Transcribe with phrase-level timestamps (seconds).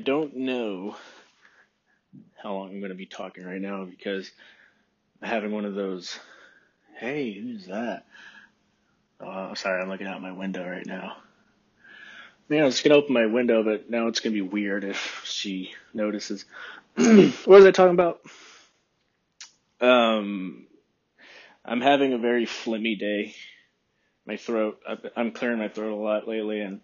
[0.00, 0.96] I don't know
[2.42, 4.30] how long I'm going to be talking right now because
[5.20, 6.18] I'm having one of those,
[6.98, 8.06] hey, who's that?
[9.20, 11.18] Oh, sorry, I'm looking out my window right now.
[12.48, 14.84] Man, I was going to open my window, but now it's going to be weird
[14.84, 16.46] if she notices.
[16.94, 18.22] what was I talking about?
[19.82, 20.66] Um,
[21.62, 23.34] I'm having a very phlegmy day.
[24.24, 24.80] My throat,
[25.14, 26.80] I'm clearing my throat a lot lately, and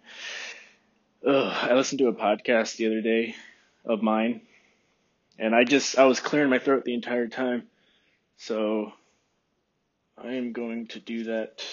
[1.27, 3.35] ugh, I listened to a podcast the other day
[3.83, 4.41] of mine,
[5.37, 7.63] and I just I was clearing my throat the entire time.
[8.37, 8.93] So
[10.17, 11.63] I am going to do that.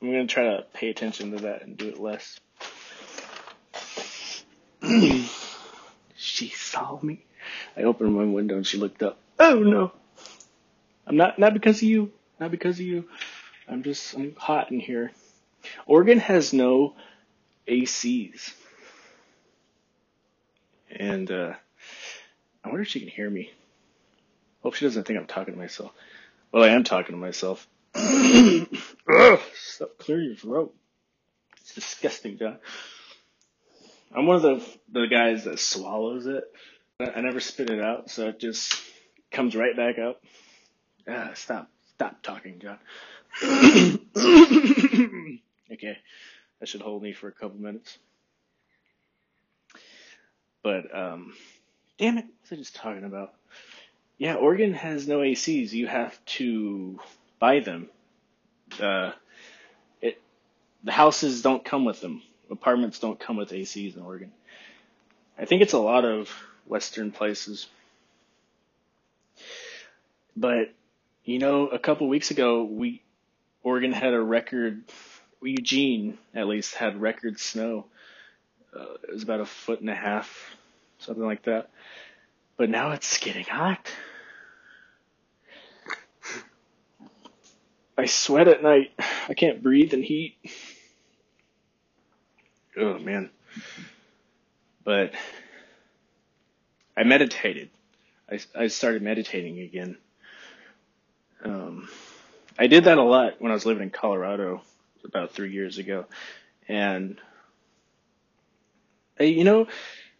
[0.00, 2.38] I'm going to try to pay attention to that and do it less.
[6.14, 7.24] she saw me.
[7.76, 9.18] I opened my window and she looked up.
[9.40, 9.92] Oh no.
[11.06, 12.12] I'm not not because of you.
[12.38, 13.08] Not because of you.
[13.66, 15.10] I'm just I'm hot in here.
[15.86, 16.94] Oregon has no
[17.66, 18.52] ACs.
[20.98, 21.54] And uh
[22.64, 23.52] I wonder if she can hear me.
[24.62, 25.92] Hope she doesn't think I'm talking to myself.
[26.52, 27.66] Well, I am talking to myself.
[27.94, 30.74] Stop clear your throat.
[31.58, 32.58] It's disgusting, John.
[34.14, 36.44] I'm one of the the guys that swallows it.
[37.00, 38.80] I never spit it out, so it just
[39.30, 40.22] comes right back up.
[41.06, 42.78] Ah, stop, stop talking, John.
[45.72, 45.98] okay,
[46.58, 47.98] that should hold me for a couple minutes.
[50.62, 51.32] But um,
[51.98, 53.34] Damn it, what was I just talking about?
[54.18, 55.72] Yeah, Oregon has no ACs.
[55.72, 56.98] You have to
[57.40, 57.88] buy them.
[58.80, 59.12] Uh,
[60.00, 60.20] it
[60.84, 62.22] the houses don't come with them.
[62.50, 64.32] Apartments don't come with ACs in Oregon.
[65.36, 66.30] I think it's a lot of
[66.66, 67.66] Western places.
[70.36, 70.72] But
[71.24, 73.02] you know, a couple weeks ago, we
[73.64, 74.84] Oregon had a record.
[75.40, 77.86] Eugene, at least, had record snow.
[78.74, 80.56] Uh, it was about a foot and a half
[80.98, 81.70] something like that.
[82.56, 83.90] But now it's getting hot.
[87.96, 88.92] I sweat at night.
[89.28, 90.36] I can't breathe in heat.
[92.76, 93.30] Oh man.
[94.84, 95.12] But
[96.96, 97.70] I meditated.
[98.30, 99.96] I, I started meditating again.
[101.44, 101.88] Um,
[102.58, 104.62] I did that a lot when I was living in Colorado
[105.04, 106.06] about three years ago.
[106.68, 107.20] And,
[109.20, 109.66] Uh, you know,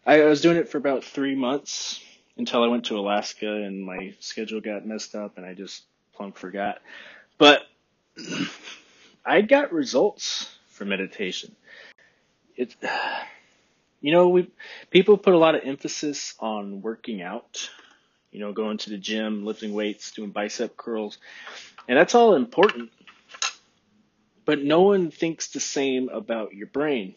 [0.06, 2.03] I was doing it for about three months
[2.36, 5.82] until I went to Alaska and my schedule got messed up and I just
[6.14, 6.81] plumb forgot.
[7.37, 7.62] But
[9.25, 11.54] I got results for meditation.
[12.56, 12.75] It,
[14.00, 14.50] you know, we
[14.91, 17.69] people put a lot of emphasis on working out.
[18.31, 21.16] You know, going to the gym, lifting weights, doing bicep curls,
[21.88, 22.91] and that's all important.
[24.44, 27.14] But no one thinks the same about your brain.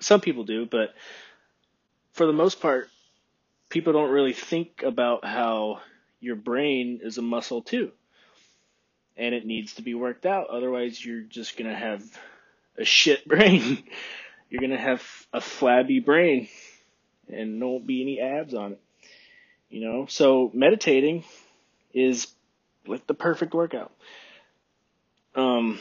[0.00, 0.94] Some people do, but
[2.12, 2.88] for the most part,
[3.68, 5.80] people don't really think about how
[6.20, 7.92] your brain is a muscle too.
[9.16, 10.48] And it needs to be worked out.
[10.48, 12.02] Otherwise, you're just going to have
[12.76, 13.82] a shit brain.
[14.48, 15.02] you're going to have
[15.32, 16.48] a flabby brain
[17.28, 18.80] and there won't be any abs on it.
[19.68, 21.24] You know, so meditating
[21.94, 22.26] is
[22.86, 23.92] like the perfect workout.
[25.36, 25.78] Um,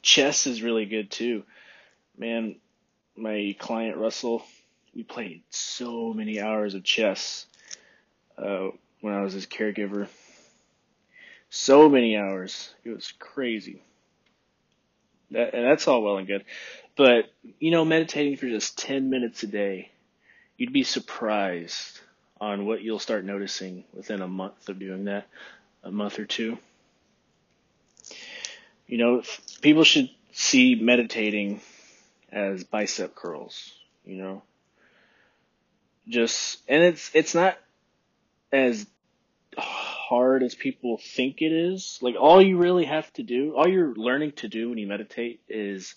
[0.00, 1.42] chess is really good too.
[2.16, 2.56] Man,
[3.16, 4.44] my client Russell,
[4.94, 7.46] we played so many hours of chess
[8.38, 8.68] uh,
[9.00, 10.08] when I was his caregiver.
[11.50, 12.72] So many hours.
[12.84, 13.82] It was crazy.
[15.30, 16.44] That, and that's all well and good.
[16.96, 19.90] But, you know, meditating for just 10 minutes a day,
[20.56, 22.00] you'd be surprised
[22.40, 25.26] on what you'll start noticing within a month of doing that,
[25.82, 26.58] a month or two.
[28.86, 29.22] You know,
[29.60, 31.60] people should see meditating
[32.34, 33.72] as bicep curls,
[34.04, 34.42] you know.
[36.08, 37.56] Just and it's it's not
[38.52, 38.86] as
[39.56, 41.98] hard as people think it is.
[42.02, 45.40] Like all you really have to do, all you're learning to do when you meditate
[45.48, 45.94] is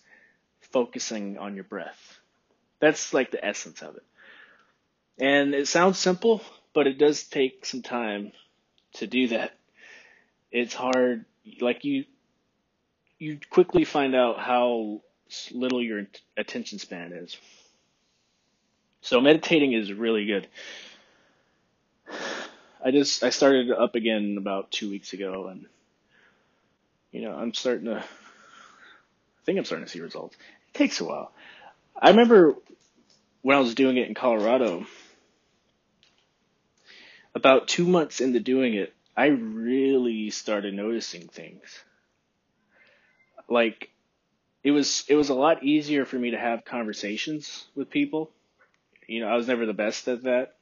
[0.61, 2.19] focusing on your breath.
[2.79, 4.03] That's like the essence of it.
[5.19, 6.41] And it sounds simple,
[6.73, 8.31] but it does take some time
[8.93, 9.57] to do that.
[10.51, 11.25] It's hard
[11.59, 12.05] like you
[13.19, 15.01] you quickly find out how
[15.51, 17.37] little your attention span is.
[19.01, 20.47] So meditating is really good.
[22.83, 25.65] I just I started up again about two weeks ago, and
[27.11, 27.97] you know I'm starting to.
[27.97, 28.03] I
[29.45, 30.35] think I'm starting to see results.
[30.73, 31.31] It takes a while.
[31.99, 32.55] I remember
[33.41, 34.85] when I was doing it in Colorado.
[37.33, 41.61] About two months into doing it, I really started noticing things.
[43.47, 43.91] Like
[44.67, 48.31] it was it was a lot easier for me to have conversations with people
[49.07, 50.55] You know, I was never the best at that.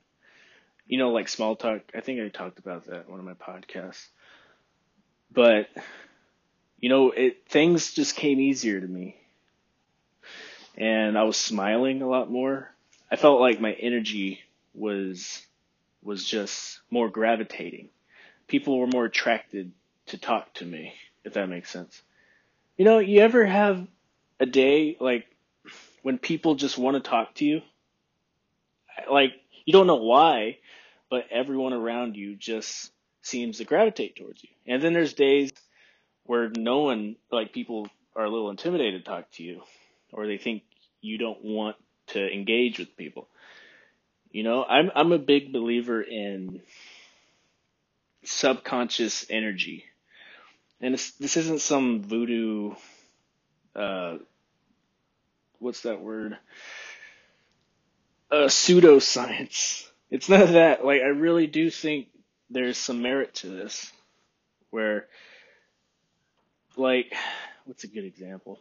[0.88, 1.82] You know, like small talk.
[1.96, 4.08] I think I talked about that in one of my podcasts.
[5.32, 5.70] But
[6.80, 9.18] you know, it things just came easier to me.
[10.78, 12.74] And I was smiling a lot more.
[13.12, 14.42] I felt like my energy
[14.74, 15.46] was
[16.04, 17.90] was just more gravitating.
[18.48, 19.74] People were more attracted
[20.08, 20.94] to talk to me,
[21.26, 22.02] if that makes sense.
[22.78, 23.88] You know, you ever have
[24.40, 25.26] a day like
[26.04, 27.62] when people just want to talk to you?
[29.10, 29.34] Like
[29.66, 30.58] you don't know why,
[31.10, 32.92] but everyone around you just
[33.22, 34.50] seems to gravitate towards you.
[34.68, 35.52] And then there's days
[36.26, 39.62] where no one, like people are a little intimidated to talk to you,
[40.14, 40.64] or they think
[41.02, 41.76] you don't want
[42.08, 43.28] to engage with people.
[44.32, 46.62] You know, I'm I'm a big believer in
[48.24, 49.86] subconscious energy,
[50.82, 52.74] and this isn't some voodoo.
[53.76, 54.18] Uh,
[55.60, 56.38] what's that word?
[58.32, 59.88] Uh, pseudoscience.
[60.10, 60.86] It's not that.
[60.86, 62.08] Like, I really do think
[62.50, 63.92] there's some merit to this,
[64.70, 65.08] where
[66.78, 67.14] like
[67.66, 68.60] what's a good example?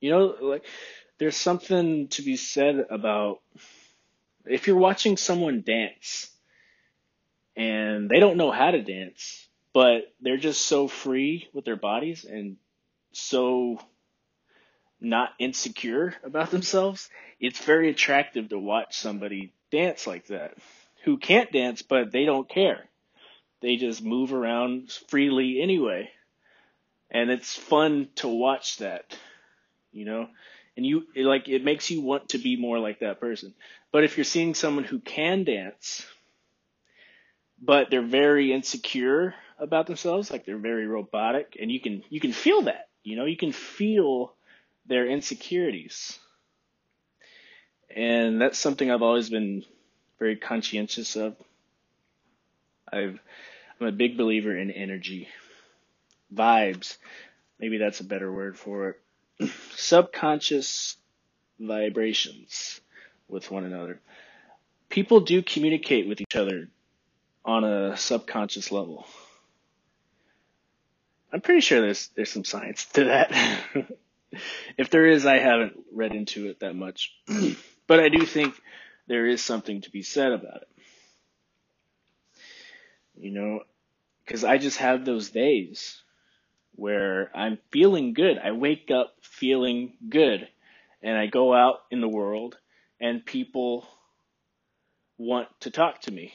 [0.00, 0.64] You know, like
[1.18, 3.40] there's something to be said about
[4.46, 6.30] if you're watching someone dance
[7.56, 12.24] and they don't know how to dance, but they're just so free with their bodies
[12.24, 12.56] and
[13.16, 13.80] so
[15.00, 17.08] not insecure about themselves,
[17.40, 20.56] it's very attractive to watch somebody dance like that
[21.04, 22.84] who can't dance, but they don't care.
[23.60, 26.10] They just move around freely anyway
[27.14, 29.16] and it's fun to watch that,
[29.92, 30.28] you know,
[30.76, 33.54] and you it, like it makes you want to be more like that person.
[33.92, 36.04] But if you're seeing someone who can dance,
[37.62, 42.32] but they're very insecure about themselves, like they're very robotic, and you can you can
[42.32, 44.34] feel that, you know, you can feel
[44.86, 46.18] their insecurities.
[47.94, 49.64] And that's something I've always been
[50.18, 51.36] very conscientious of.
[52.90, 53.20] I've,
[53.80, 55.28] I'm a big believer in energy
[56.34, 56.96] vibes.
[57.60, 58.96] Maybe that's a better word for
[59.40, 59.50] it.
[59.76, 60.96] Subconscious
[61.60, 62.80] vibrations
[63.28, 64.00] with one another.
[64.88, 66.68] People do communicate with each other
[67.44, 69.06] on a subconscious level.
[71.34, 73.32] I'm pretty sure there's there's some science to that.
[74.78, 77.12] if there is, I haven't read into it that much.
[77.88, 78.54] but I do think
[79.08, 80.68] there is something to be said about it.
[83.16, 83.60] You know,
[84.24, 86.00] because I just have those days
[86.76, 88.38] where I'm feeling good.
[88.38, 90.46] I wake up feeling good
[91.02, 92.56] and I go out in the world
[93.00, 93.88] and people
[95.18, 96.32] want to talk to me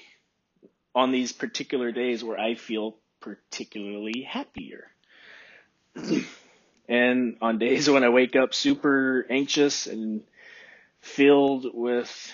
[0.94, 4.88] on these particular days where I feel particularly happier.
[6.89, 10.24] and on days when I wake up super anxious and
[11.01, 12.31] filled with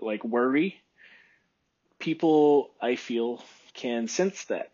[0.00, 0.80] like worry,
[1.98, 3.42] people I feel
[3.72, 4.70] can sense that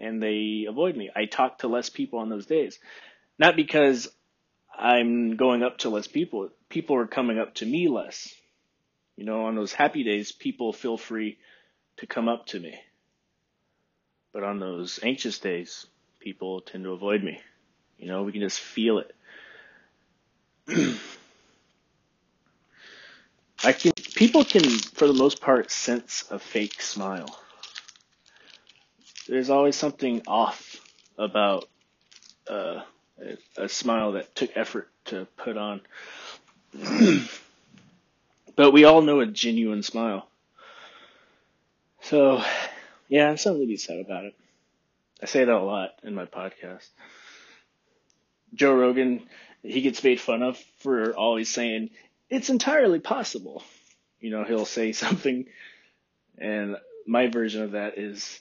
[0.00, 1.10] and they avoid me.
[1.14, 2.78] I talk to less people on those days.
[3.38, 4.08] Not because
[4.76, 6.48] I'm going up to less people.
[6.68, 8.34] People are coming up to me less.
[9.16, 11.38] You know, on those happy days, people feel free
[11.98, 12.80] to come up to me.
[14.32, 15.86] But on those anxious days,
[16.20, 17.40] people tend to avoid me.
[17.98, 19.14] You know, we can just feel it.
[23.64, 27.36] I can, people can, for the most part, sense a fake smile
[29.30, 30.76] there's always something off
[31.16, 31.68] about
[32.50, 32.82] uh,
[33.56, 35.80] a, a smile that took effort to put on.
[38.56, 40.26] but we all know a genuine smile.
[42.02, 42.42] So,
[43.10, 44.34] yeah, something to be said about it.
[45.20, 46.88] I say that a lot in my podcast.
[48.54, 49.26] Joe Rogan,
[49.64, 51.90] he gets made fun of for always saying,
[52.30, 53.64] it's entirely possible.
[54.20, 55.46] You know, he'll say something,
[56.38, 58.40] and my version of that is,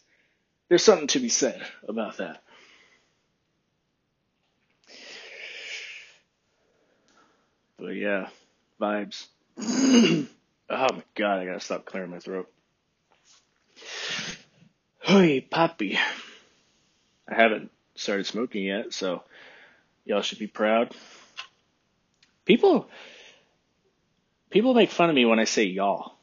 [0.69, 2.43] there's something to be said about that.
[7.79, 8.27] But yeah,
[8.79, 9.25] vibes.
[9.57, 10.27] oh
[10.69, 12.51] my god, I gotta stop clearing my throat.
[15.10, 15.98] Hey, Poppy.
[17.28, 19.24] I haven't started smoking yet, so
[20.06, 20.94] y'all should be proud.
[22.46, 22.88] People,
[24.51, 26.13] people make fun of me when I say y'all.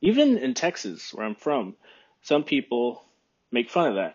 [0.00, 1.74] Even in Texas, where I'm from,
[2.20, 3.02] some people
[3.50, 4.14] make fun of that.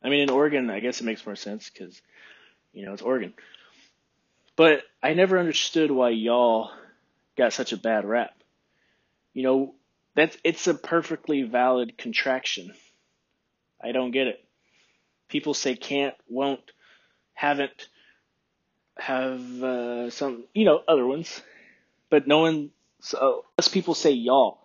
[0.00, 2.00] I mean, in Oregon, I guess it makes more sense because,
[2.72, 3.34] you know, it's Oregon.
[4.54, 6.70] But I never understood why y'all
[7.36, 8.36] got such a bad rap.
[9.32, 9.74] You know,
[10.14, 12.72] that's it's a perfectly valid contraction.
[13.82, 14.44] I don't get it.
[15.28, 16.60] People say can't, won't,
[17.34, 17.88] haven't,
[18.98, 21.40] have uh, some, you know, other ones.
[22.10, 22.70] but no one.
[23.00, 24.60] So less people say y'all.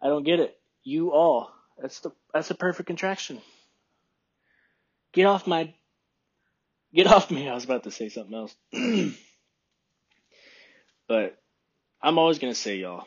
[0.00, 0.58] I don't get it.
[0.84, 1.50] You all.
[1.80, 3.40] That's the that's a perfect contraction.
[5.12, 5.72] Get off my.
[6.94, 7.48] Get off me.
[7.50, 8.54] I was about to say something else.
[11.08, 11.38] but
[12.02, 13.06] I'm always gonna say y'all.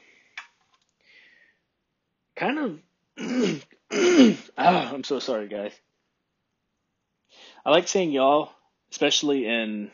[2.36, 2.80] Kind of.
[4.58, 5.74] ah, I'm so sorry, guys.
[7.66, 8.52] I like saying y'all,
[8.92, 9.92] especially in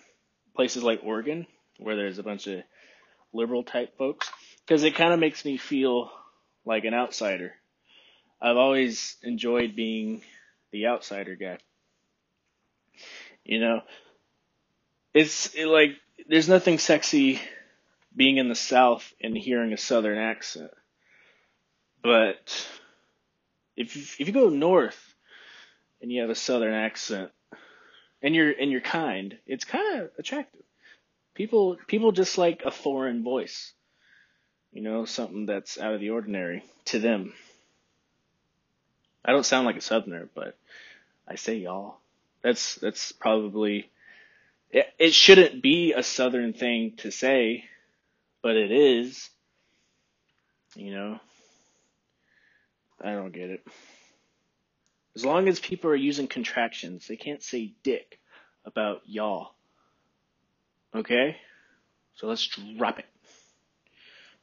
[0.56, 2.64] places like Oregon, where there's a bunch of
[3.34, 4.30] liberal type folks,
[4.66, 6.12] because it kind of makes me feel
[6.66, 7.54] like an outsider.
[8.42, 10.22] I've always enjoyed being
[10.72, 11.58] the outsider guy.
[13.44, 13.82] You know,
[15.14, 15.92] it's it like
[16.28, 17.42] there's nothing sexy
[18.16, 20.72] being in the South and hearing a Southern accent,
[22.04, 22.68] but
[23.82, 25.16] if you, if you go north
[26.02, 27.32] and you have a Southern accent
[28.22, 30.62] and you're and you're kind, it's kind of attractive.
[31.34, 33.74] People people just like a foreign voice,
[34.72, 37.34] you know, something that's out of the ordinary to them.
[39.24, 40.56] I don't sound like a Southerner, but
[41.28, 41.98] I say y'all.
[42.44, 43.90] That's that's probably
[44.72, 47.66] it, it shouldn't be a Southern thing to say,
[48.42, 49.30] but it is.
[50.76, 51.20] You know,
[53.04, 53.66] I don't get it.
[55.16, 58.20] As long as people are using contractions, they can't say dick
[58.66, 59.54] about y'all.
[60.96, 61.38] Okay?
[62.16, 63.06] So let's drop it.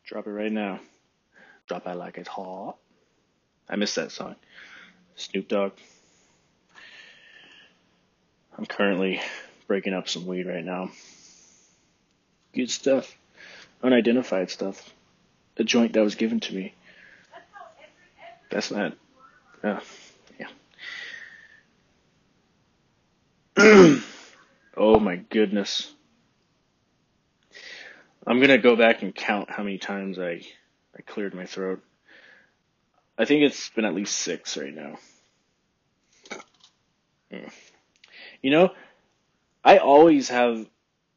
[0.06, 0.80] Drop it right now.
[1.68, 2.76] Drop I like it hot.
[3.68, 4.36] I miss that song.
[5.16, 5.72] Snoop Dogg.
[8.56, 9.20] I'm currently
[9.66, 10.90] breaking up some weed right now.
[12.54, 13.14] Good stuff.
[13.82, 14.92] Unidentified stuff.
[15.58, 16.74] A joint that was given to me.
[18.50, 18.96] That's not.
[19.62, 19.80] Uh,
[20.38, 20.48] yeah.
[24.76, 25.92] oh my goodness.
[28.26, 30.42] I'm gonna go back and count how many times I
[30.96, 31.82] I cleared my throat.
[33.18, 34.98] I think it's been at least six right now.
[37.30, 37.48] Hmm.
[38.42, 38.70] You know,
[39.64, 40.66] I always have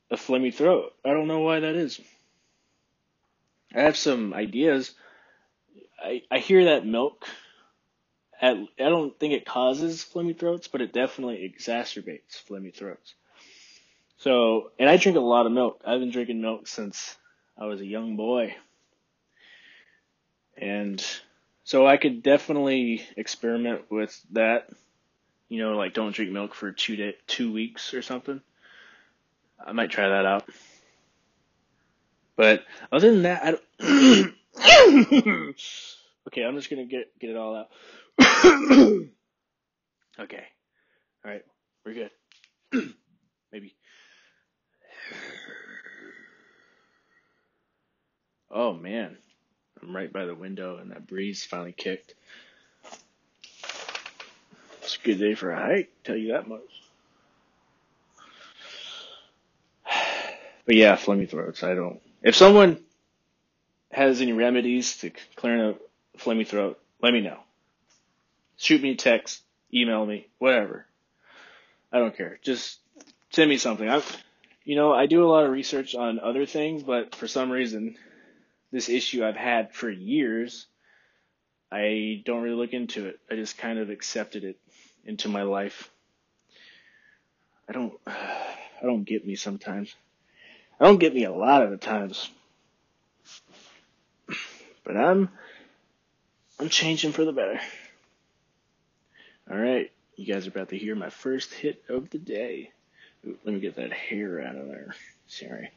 [0.10, 0.94] a phlegmy throat.
[1.06, 2.02] I don't know why that is.
[3.74, 4.94] I have some ideas.
[6.02, 7.26] I I hear that milk.
[8.42, 13.14] At, I don't think it causes phlegmy throats, but it definitely exacerbates phlegmy throats.
[14.18, 15.82] So, and I drink a lot of milk.
[15.86, 17.16] I've been drinking milk since
[17.58, 18.56] I was a young boy.
[20.58, 21.04] And
[21.64, 24.70] so I could definitely experiment with that.
[25.50, 28.42] You know, like don't drink milk for two day, two weeks or something.
[29.64, 30.50] I might try that out.
[32.36, 34.36] But other than that, I don't
[36.28, 37.68] okay, I'm just gonna get get it all out.
[40.20, 40.44] okay.
[41.26, 41.46] Alright,
[41.86, 42.12] we're good.
[43.52, 43.76] Maybe.
[48.50, 49.18] Oh man.
[49.82, 52.14] I'm right by the window and that breeze finally kicked.
[54.84, 56.62] It's a good day for a hike, tell you that much.
[60.64, 61.64] But yeah, phlegmy throats.
[61.64, 62.00] I don't.
[62.22, 62.78] If someone
[63.92, 65.76] has any remedies to clearing
[66.24, 67.40] phlegmy throat, let me know.
[68.58, 69.42] Shoot me a text,
[69.74, 70.86] email me, whatever.
[71.92, 72.40] I don't care.
[72.44, 72.80] Just
[73.32, 73.90] send me something.
[73.90, 74.02] I,
[74.64, 77.98] you know, I do a lot of research on other things, but for some reason,
[78.72, 80.68] this issue I've had for years,
[81.72, 83.20] I don't really look into it.
[83.30, 84.60] I just kind of accepted it
[85.06, 85.90] into my life.
[87.68, 89.94] I don't, I don't get me sometimes.
[90.80, 92.30] I don't get me a lot of the times.
[94.84, 95.30] But I'm,
[96.62, 97.60] I'm changing for the better.
[99.50, 102.70] Alright, you guys are about to hear my first hit of the day.
[103.26, 104.94] Ooh, let me get that hair out of there.
[105.26, 105.72] Sorry.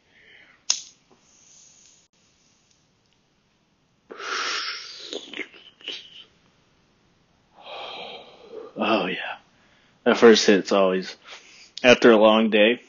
[8.77, 9.37] Oh yeah.
[10.05, 11.17] That first hit's always
[11.83, 12.83] after a long day.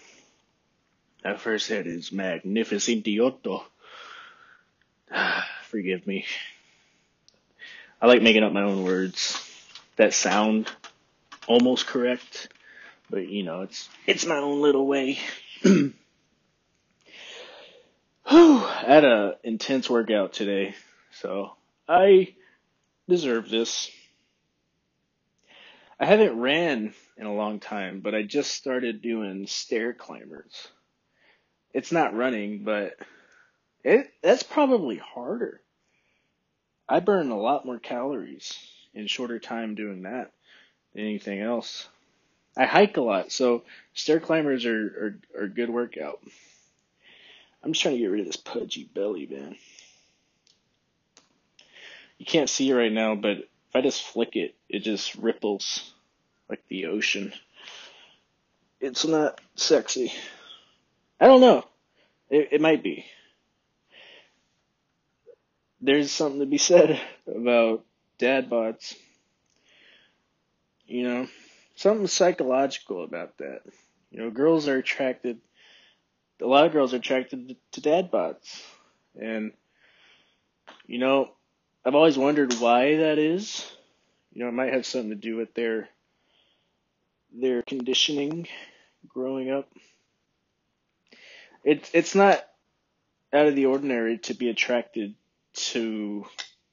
[1.23, 3.63] That first hit is magnificentioto.
[5.69, 6.25] Forgive me.
[8.01, 9.41] I like making up my own words
[9.95, 10.69] that sound
[11.47, 12.49] almost correct,
[13.09, 15.17] but you know, it's it's my own little way.
[15.63, 15.93] Whew,
[18.27, 20.75] I had a intense workout today,
[21.21, 21.51] so
[21.87, 22.33] I
[23.07, 23.89] deserve this.
[25.97, 30.67] I haven't ran in a long time, but I just started doing stair climbers.
[31.73, 32.97] It's not running, but
[33.83, 35.61] it that's probably harder.
[36.87, 38.57] I burn a lot more calories
[38.93, 40.31] in shorter time doing that
[40.93, 41.87] than anything else.
[42.57, 43.63] I hike a lot, so
[43.93, 46.19] stair climbers are are, are good workout.
[47.63, 49.55] I'm just trying to get rid of this pudgy belly, man.
[52.17, 55.91] You can't see it right now, but if I just flick it, it just ripples
[56.47, 57.33] like the ocean.
[58.79, 60.13] It's not sexy.
[61.19, 61.65] I don't know.
[62.29, 63.05] It, it might be.
[65.85, 67.85] There's something to be said about
[68.17, 68.95] dad bods.
[70.87, 71.27] You know,
[71.75, 73.61] something psychological about that.
[74.09, 75.37] You know, girls are attracted,
[76.41, 78.63] a lot of girls are attracted to dad bods.
[79.15, 79.51] And,
[80.87, 81.29] you know,
[81.85, 83.63] I've always wondered why that is.
[84.33, 85.87] You know, it might have something to do with their,
[87.31, 88.47] their conditioning
[89.07, 89.69] growing up.
[91.63, 92.43] It's, it's not
[93.31, 95.13] out of the ordinary to be attracted
[95.55, 96.25] to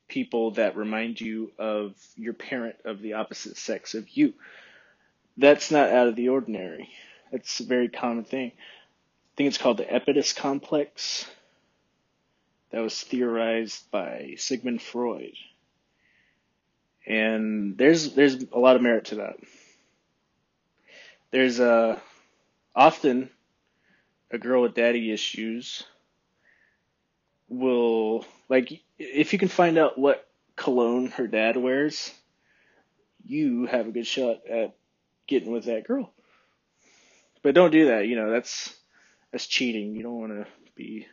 [0.09, 4.35] people that remind you of your parent of the opposite sex of you.
[5.37, 6.91] That's not out of the ordinary.
[7.31, 8.53] That's a very common thing.
[8.53, 8.73] I
[9.37, 11.27] think it's called the Oedipus complex.
[12.71, 15.35] That was theorized by Sigmund Freud.
[17.07, 19.37] And there's there's a lot of merit to that.
[21.31, 21.99] There's a uh,
[22.75, 23.31] often
[24.31, 25.85] a girl with daddy issues
[27.53, 32.13] will like if you can find out what cologne her dad wears,
[33.25, 34.75] you have a good shot at
[35.27, 36.13] getting with that girl.
[37.43, 38.75] But don't do that, you know, that's
[39.31, 39.95] that's cheating.
[39.95, 41.07] You don't want to be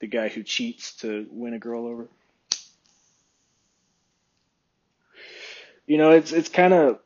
[0.00, 2.08] the guy who cheats to win a girl over.
[5.86, 7.00] You know, it's it's kind of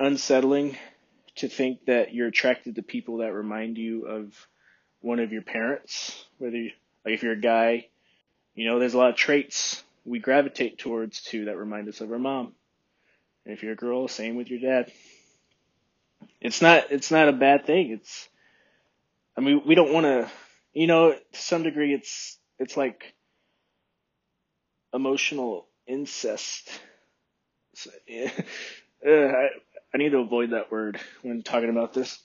[0.00, 0.76] unsettling
[1.36, 4.48] to think that you're attracted to people that remind you of
[5.00, 6.72] one of your parents, whether you,
[7.08, 7.86] like if you're a guy,
[8.54, 12.12] you know, there's a lot of traits we gravitate towards too that remind us of
[12.12, 12.52] our mom.
[13.46, 14.92] And if you're a girl, same with your dad.
[16.38, 17.92] It's not it's not a bad thing.
[17.92, 18.28] It's
[19.38, 20.30] I mean, we don't want to,
[20.74, 23.14] you know, to some degree it's it's like
[24.92, 26.68] emotional incest.
[27.74, 28.32] So, yeah.
[29.06, 29.48] uh, I,
[29.94, 32.18] I need to avoid that word when talking about this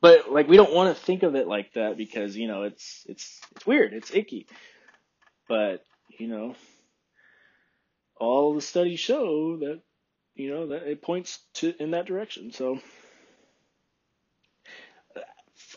[0.00, 3.04] but like we don't want to think of it like that because you know it's
[3.08, 3.92] it's it's weird.
[3.92, 4.46] It's icky.
[5.48, 5.84] But
[6.18, 6.54] you know
[8.16, 9.80] all the studies show that
[10.34, 12.52] you know that it points to in that direction.
[12.52, 12.80] So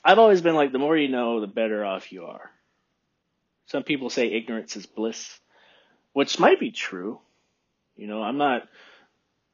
[0.04, 2.50] i've always been like the more you know the better off you are.
[3.68, 5.40] Some people say ignorance is bliss
[6.14, 7.20] which might be true.
[7.96, 8.68] You know i'm not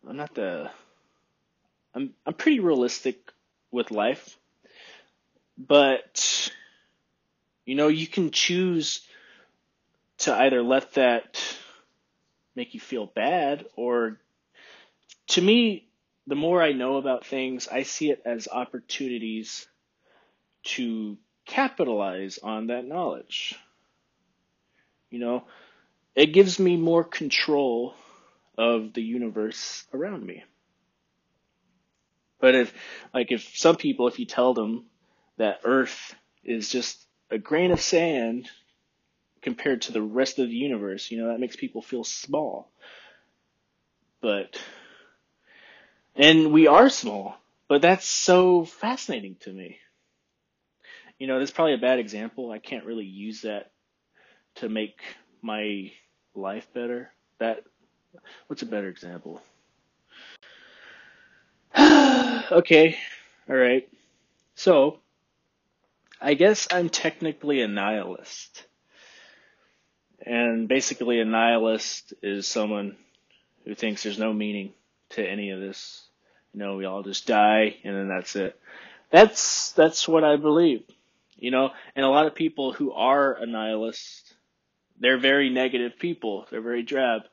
[0.07, 0.69] i'm not the
[1.93, 3.31] i'm i'm pretty realistic
[3.71, 4.37] with life
[5.57, 6.51] but,
[7.65, 9.01] you know, you can choose
[10.19, 11.41] to either let that
[12.55, 14.19] make you feel bad or
[15.27, 15.87] to me,
[16.25, 19.67] the more I know about things, I see it as opportunities
[20.63, 23.55] to capitalize on that knowledge.
[25.09, 25.43] You know,
[26.15, 27.93] it gives me more control
[28.57, 30.43] of the universe around me.
[32.39, 32.73] But if,
[33.13, 34.85] like, if some people, if you tell them
[35.37, 38.49] that Earth is just a grain of sand
[39.41, 41.11] compared to the rest of the universe.
[41.11, 42.69] You know, that makes people feel small.
[44.19, 44.59] But,
[46.15, 49.77] and we are small, but that's so fascinating to me.
[51.19, 52.51] You know, that's probably a bad example.
[52.51, 53.71] I can't really use that
[54.55, 54.99] to make
[55.41, 55.91] my
[56.35, 57.11] life better.
[57.39, 57.63] That,
[58.47, 59.41] what's a better example?
[61.79, 62.97] okay,
[63.49, 63.87] alright.
[64.55, 64.99] So,
[66.19, 68.65] I guess I'm technically a nihilist.
[70.25, 72.97] And basically, a nihilist is someone
[73.65, 74.73] who thinks there's no meaning
[75.11, 76.07] to any of this.
[76.53, 78.59] You know, we all just die and then that's it.
[79.11, 80.83] That's, that's what I believe.
[81.35, 84.33] You know, and a lot of people who are a nihilist,
[84.99, 86.47] they're very negative people.
[86.49, 87.23] They're very drab.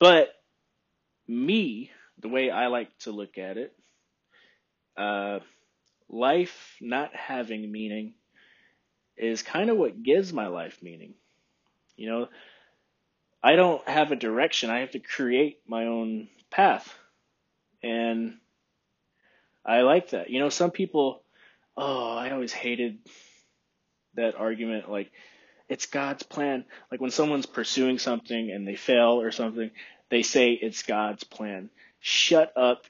[0.00, 0.34] But
[1.28, 3.76] me, the way I like to look at it,
[4.96, 5.40] uh,
[6.08, 8.14] life not having meaning
[9.16, 11.14] is kind of what gives my life meaning.
[11.96, 12.28] You know,
[13.42, 14.70] I don't have a direction.
[14.70, 16.92] I have to create my own path.
[17.82, 18.38] And
[19.64, 20.30] I like that.
[20.30, 21.22] You know, some people,
[21.76, 22.98] oh, I always hated
[24.14, 24.90] that argument.
[24.90, 25.12] Like,
[25.68, 26.64] it's God's plan.
[26.90, 29.70] Like when someone's pursuing something and they fail or something,
[30.10, 31.70] they say it's God's plan.
[32.00, 32.84] Shut up.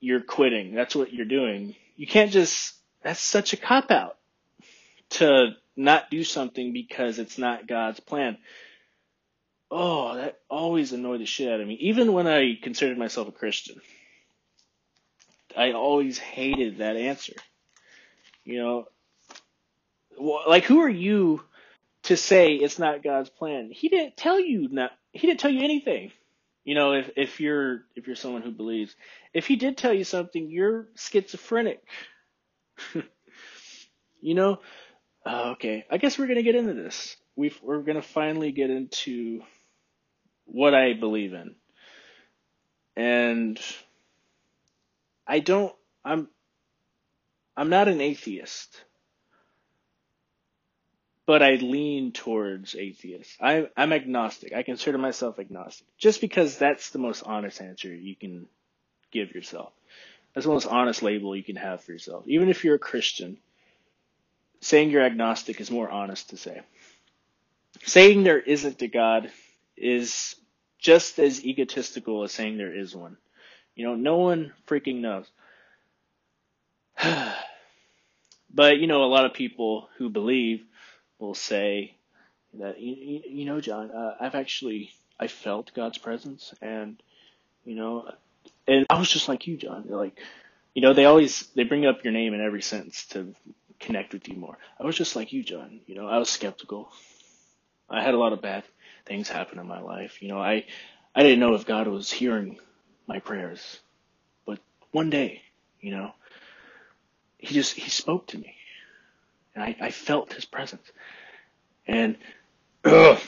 [0.00, 0.74] You're quitting.
[0.74, 4.18] That's what you're doing you can't just, that's such a cop out
[5.10, 8.38] to not do something because it's not God's plan.
[9.70, 11.74] Oh, that always annoyed the shit out of me.
[11.74, 13.80] Even when I considered myself a Christian,
[15.56, 17.34] I always hated that answer.
[18.44, 18.88] You know,
[20.18, 21.44] Like, who are you
[22.04, 23.70] to say it's not God's plan?
[23.72, 24.90] He didn't tell you not.
[25.12, 26.10] He didn't tell you anything.
[26.64, 28.94] You know, if if you're if you're someone who believes,
[29.34, 31.82] if he did tell you something, you're schizophrenic.
[34.20, 34.60] you know.
[35.24, 37.16] Uh, okay, I guess we're gonna get into this.
[37.36, 39.42] we we're gonna finally get into
[40.46, 41.54] what I believe in,
[42.96, 43.60] and
[45.26, 45.74] I don't.
[46.04, 46.28] I'm.
[47.56, 48.82] I'm not an atheist
[51.26, 53.36] but I lean towards atheist.
[53.40, 54.52] I, I'm agnostic.
[54.52, 58.46] I consider myself agnostic, just because that's the most honest answer you can
[59.12, 59.72] give yourself.
[60.34, 62.24] That's the most honest label you can have for yourself.
[62.26, 63.36] Even if you're a Christian,
[64.60, 66.62] saying you're agnostic is more honest to say.
[67.84, 69.30] Saying there isn't a God
[69.76, 70.36] is
[70.78, 73.16] just as egotistical as saying there is one.
[73.74, 75.26] You know, no one freaking knows.
[78.54, 80.64] but, you know, a lot of people who believe
[81.22, 81.94] will say
[82.54, 87.02] that you, you know John uh, I've actually I felt God's presence and
[87.64, 88.10] you know
[88.66, 90.18] and I was just like you John They're like
[90.74, 93.34] you know they always they bring up your name in every sentence to
[93.80, 94.58] connect with you more.
[94.80, 96.92] I was just like you John you know I was skeptical.
[97.88, 98.64] I had a lot of bad
[99.06, 100.22] things happen in my life.
[100.22, 100.66] You know I
[101.14, 102.58] I didn't know if God was hearing
[103.06, 103.80] my prayers.
[104.46, 104.58] But
[104.92, 105.42] one day
[105.80, 106.12] you know
[107.38, 108.56] he just he spoke to me
[109.54, 110.90] and I, I felt his presence.
[111.86, 112.16] And
[112.84, 113.18] ugh,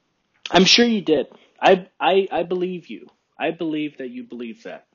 [0.50, 1.26] I'm sure you did.
[1.60, 3.08] I, I, I believe you.
[3.38, 4.86] I believe that you believe that.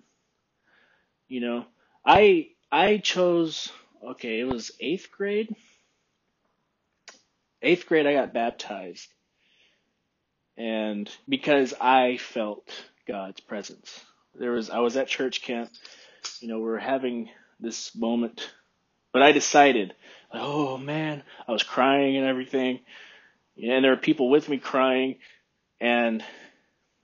[1.27, 1.65] You know,
[2.05, 3.71] I, I chose,
[4.03, 5.55] okay, it was eighth grade.
[7.61, 9.07] Eighth grade, I got baptized.
[10.57, 12.69] And because I felt
[13.07, 14.03] God's presence.
[14.35, 15.69] There was, I was at church camp.
[16.41, 18.49] You know, we are having this moment
[19.13, 19.93] but I decided,
[20.33, 22.79] oh man, I was crying and everything.
[23.61, 25.17] And there were people with me crying.
[25.79, 26.23] And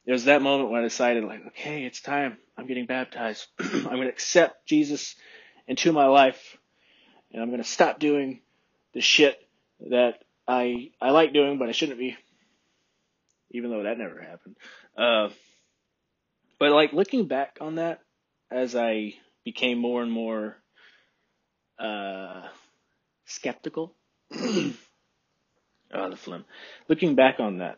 [0.06, 2.38] it was that moment when I decided, like, okay, it's time.
[2.58, 3.48] I'm getting baptized.
[3.60, 5.16] I'm going to accept Jesus
[5.68, 6.58] into my life.
[7.32, 8.42] And I'm going to stop doing
[8.94, 9.40] the shit
[9.90, 12.18] that I, I like doing, but I shouldn't be.
[13.52, 14.56] Even though that never happened.
[14.98, 15.30] Uh,
[16.60, 18.02] but like looking back on that
[18.52, 19.14] as I
[19.44, 20.58] became more and more
[21.80, 22.42] uh,
[23.30, 23.94] skeptical.
[24.32, 24.74] oh,
[25.92, 26.46] the phlegm.
[26.88, 27.78] Looking back on that,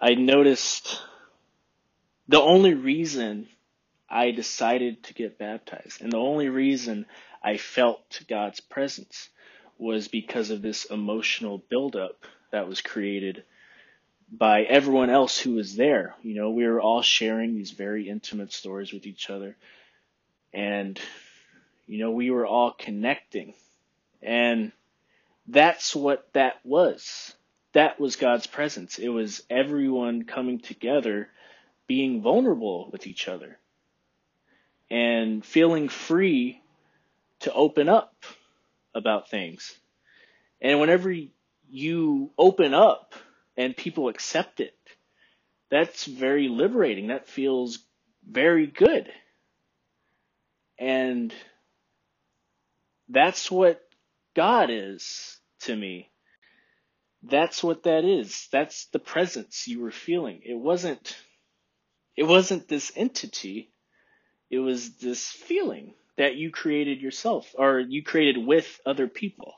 [0.00, 1.00] I noticed
[2.28, 3.48] the only reason
[4.08, 7.06] I decided to get baptized and the only reason
[7.42, 9.28] I felt God's presence
[9.78, 13.44] was because of this emotional buildup that was created
[14.30, 16.14] by everyone else who was there.
[16.22, 19.56] You know, we were all sharing these very intimate stories with each other.
[20.52, 20.98] And
[21.86, 23.54] you know, we were all connecting.
[24.22, 24.72] And
[25.46, 27.34] that's what that was.
[27.72, 28.98] That was God's presence.
[28.98, 31.28] It was everyone coming together,
[31.86, 33.58] being vulnerable with each other,
[34.90, 36.62] and feeling free
[37.40, 38.24] to open up
[38.94, 39.74] about things.
[40.60, 41.14] And whenever
[41.70, 43.14] you open up
[43.56, 44.76] and people accept it,
[45.70, 47.08] that's very liberating.
[47.08, 47.78] That feels
[48.28, 49.08] very good.
[50.78, 51.32] And
[53.08, 53.82] that's what
[54.38, 56.12] God is to me.
[57.24, 58.46] That's what that is.
[58.52, 60.42] That's the presence you were feeling.
[60.44, 61.16] It wasn't,
[62.16, 63.72] it wasn't this entity.
[64.48, 69.54] It was this feeling that you created yourself or you created with other people.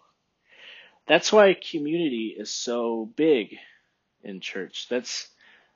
[1.06, 3.58] That's why community is so big
[4.24, 4.86] in church.
[4.88, 5.28] That's,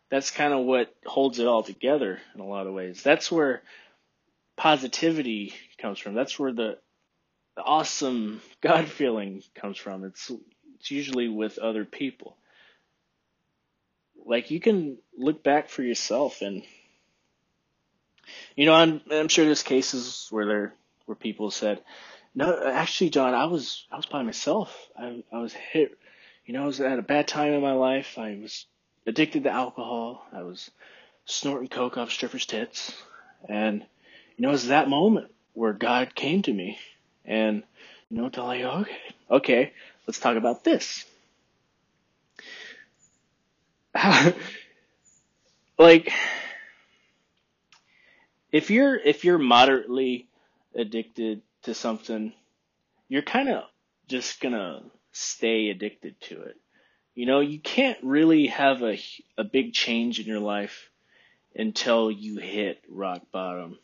[0.09, 3.03] that's kind of what holds it all together in a lot of ways.
[3.03, 3.65] That's where
[4.57, 6.15] positivity comes from.
[6.15, 6.79] That's where the
[7.57, 10.05] the awesome God feeling comes from.
[10.05, 10.31] It's
[10.79, 12.37] it's usually with other people.
[14.27, 16.63] Like you can look back for yourself and
[18.57, 20.75] you know, I'm I'm sure there's cases where there
[21.07, 21.83] where people said,
[22.35, 24.89] No, actually John, I was I was by myself.
[24.99, 25.99] I I was hit
[26.45, 28.19] you know, I was at a bad time in my life.
[28.19, 28.67] I was
[29.07, 30.27] addicted to alcohol.
[30.33, 30.71] I was
[31.25, 32.93] snorting coke off strippers' tits.
[33.49, 33.81] And
[34.37, 36.79] you know, it was that moment where God came to me
[37.25, 37.63] and,
[38.11, 38.97] you know, tell like, okay,
[39.31, 39.73] okay,
[40.07, 41.05] let's talk about this.
[45.79, 46.13] like,
[48.53, 50.29] if you're, if you're moderately
[50.75, 52.33] addicted to something,
[53.09, 53.65] you're kind of
[54.09, 54.83] just gonna
[55.13, 56.57] stay addicted to it.
[57.15, 58.99] You know, you can't really have a,
[59.39, 60.91] a big change in your life
[61.55, 63.79] until you hit rock bottom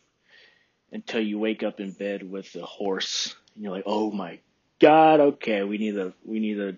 [0.91, 4.39] until you wake up in bed with a horse and you're like, oh my
[4.79, 6.77] God, okay, we need to we need to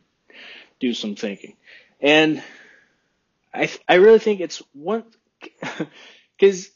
[0.79, 1.55] do some thinking,
[2.01, 2.43] and
[3.53, 5.05] I I really think it's one
[6.37, 6.69] because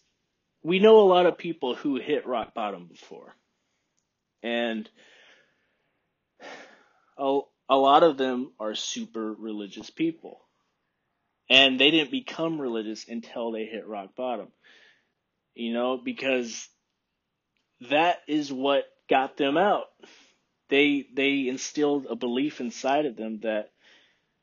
[0.64, 3.36] we know a lot of people who hit rock bottom before,
[4.42, 4.90] and
[7.18, 10.42] a, a lot of them are super religious people.
[11.50, 14.50] And they didn't become religious until they hit rock bottom.
[15.56, 16.68] You know, because
[17.90, 19.86] that is what got them out.
[20.70, 23.72] They they instilled a belief inside of them that,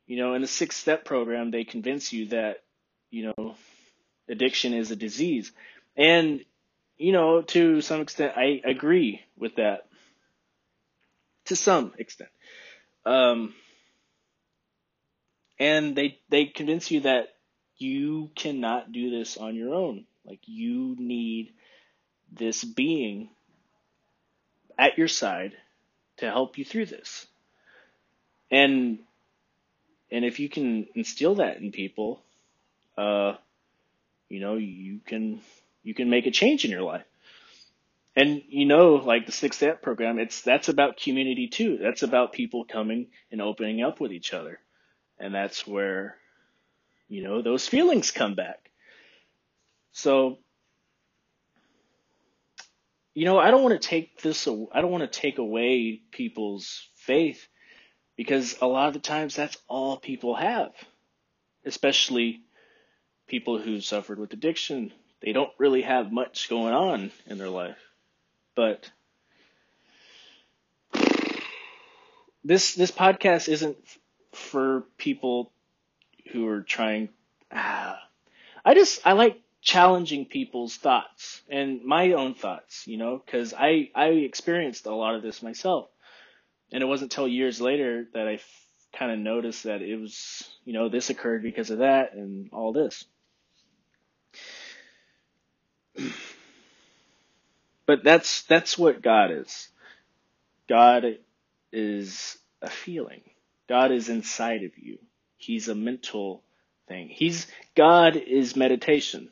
[0.06, 2.62] you know, in the six step program they convince you that,
[3.10, 3.56] you know,
[4.28, 5.52] addiction is a disease.
[5.96, 6.44] And,
[6.96, 9.86] you know, to some extent I agree with that.
[11.46, 12.30] To some extent.
[13.04, 13.52] Um,
[15.58, 17.28] and they they convince you that
[17.76, 20.06] you cannot do this on your own.
[20.24, 21.52] Like you need
[22.36, 23.28] this being
[24.78, 25.52] at your side
[26.18, 27.26] to help you through this.
[28.50, 28.98] And
[30.10, 32.22] and if you can instill that in people,
[32.96, 33.34] uh,
[34.28, 35.40] you know, you can
[35.82, 37.04] you can make a change in your life.
[38.16, 41.78] And you know, like the Six Step program, it's that's about community too.
[41.78, 44.60] That's about people coming and opening up with each other.
[45.18, 46.16] And that's where,
[47.08, 48.70] you know, those feelings come back.
[49.92, 50.38] So,
[53.14, 56.88] you know, I don't want to take this, I don't want to take away people's
[56.96, 57.46] faith
[58.16, 60.72] because a lot of the times that's all people have,
[61.64, 62.42] especially
[63.28, 64.92] people who suffered with addiction.
[65.22, 67.78] They don't really have much going on in their life.
[68.54, 68.90] But
[72.44, 73.76] this this podcast isn't
[74.32, 75.52] for people
[76.32, 77.08] who are trying.
[77.50, 77.98] Ah,
[78.64, 83.90] I just I like challenging people's thoughts and my own thoughts, you know, because I
[83.94, 85.88] I experienced a lot of this myself,
[86.70, 88.38] and it wasn't until years later that I
[88.92, 92.72] kind of noticed that it was you know this occurred because of that and all
[92.72, 93.04] this.
[97.86, 99.68] But that's that's what God is.
[100.70, 101.18] God
[101.70, 103.20] is a feeling.
[103.68, 104.98] God is inside of you.
[105.36, 106.42] He's a mental
[106.88, 107.08] thing.
[107.08, 109.28] He's God is meditation.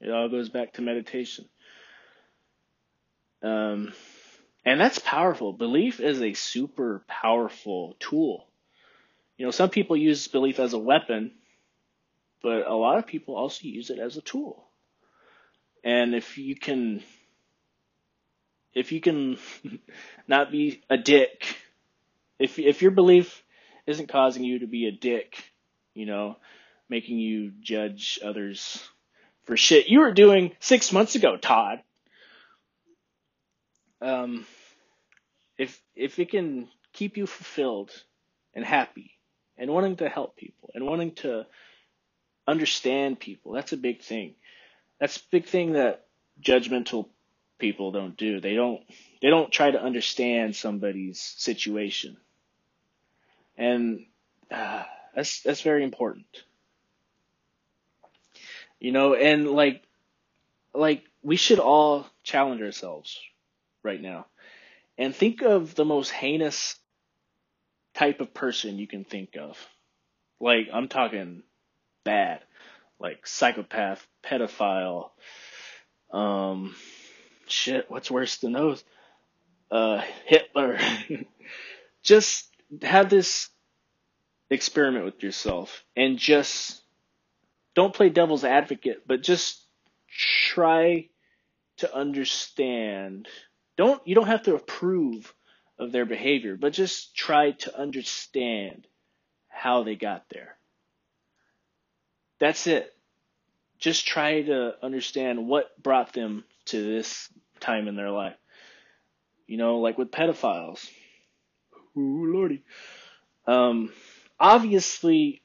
[0.00, 1.46] It all goes back to meditation.
[3.42, 3.92] Um,
[4.64, 5.52] and that's powerful.
[5.52, 8.46] Belief is a super powerful tool.
[9.36, 11.32] You know, some people use belief as a weapon,
[12.42, 14.64] but a lot of people also use it as a tool.
[15.84, 17.02] And if you can
[18.74, 19.38] if you can
[20.28, 21.56] not be a dick,
[22.38, 23.42] if if your belief
[23.86, 25.42] isn't causing you to be a dick,
[25.94, 26.36] you know,
[26.88, 28.86] making you judge others
[29.46, 31.80] for shit you were doing six months ago, Todd.
[34.00, 34.46] Um,
[35.58, 37.90] if if it can keep you fulfilled
[38.54, 39.12] and happy
[39.56, 41.46] and wanting to help people and wanting to
[42.46, 44.34] understand people, that's a big thing.
[45.00, 46.06] That's a big thing that
[46.42, 47.08] judgmental
[47.58, 48.40] people don't do.
[48.40, 48.82] They don't
[49.22, 52.16] they don't try to understand somebody's situation,
[53.56, 54.06] and
[54.50, 56.26] uh, that's that's very important.
[58.80, 59.82] You know, and like
[60.74, 63.18] like we should all challenge ourselves
[63.82, 64.26] right now,
[64.98, 66.76] and think of the most heinous
[67.94, 69.58] type of person you can think of.
[70.40, 71.42] Like I'm talking
[72.04, 72.40] bad,
[73.00, 75.10] like psychopath, pedophile,
[76.10, 76.74] um,
[77.46, 78.84] shit, what's worse than those?
[79.70, 80.78] Uh, Hitler.
[82.02, 82.48] just
[82.82, 83.48] have this
[84.50, 86.80] experiment with yourself and just
[87.76, 89.62] don't play devil's advocate, but just
[90.10, 91.08] try
[91.76, 93.28] to understand.
[93.76, 95.32] Don't, you don't have to approve
[95.78, 98.86] of their behavior, but just try to understand
[99.48, 100.56] how they got there.
[102.38, 102.92] That's it.
[103.78, 107.28] Just try to understand what brought them to this
[107.60, 108.36] time in their life.
[109.46, 110.88] You know, like with pedophiles.
[111.96, 112.62] Ooh, lordy.
[113.46, 113.92] Um,
[114.40, 115.42] obviously,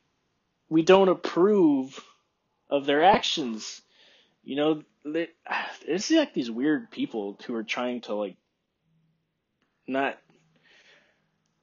[0.70, 2.02] we don't approve
[2.72, 3.82] of their actions.
[4.44, 5.28] You know, they,
[5.88, 8.38] it's like these weird people who are trying to like,
[9.88, 10.18] not,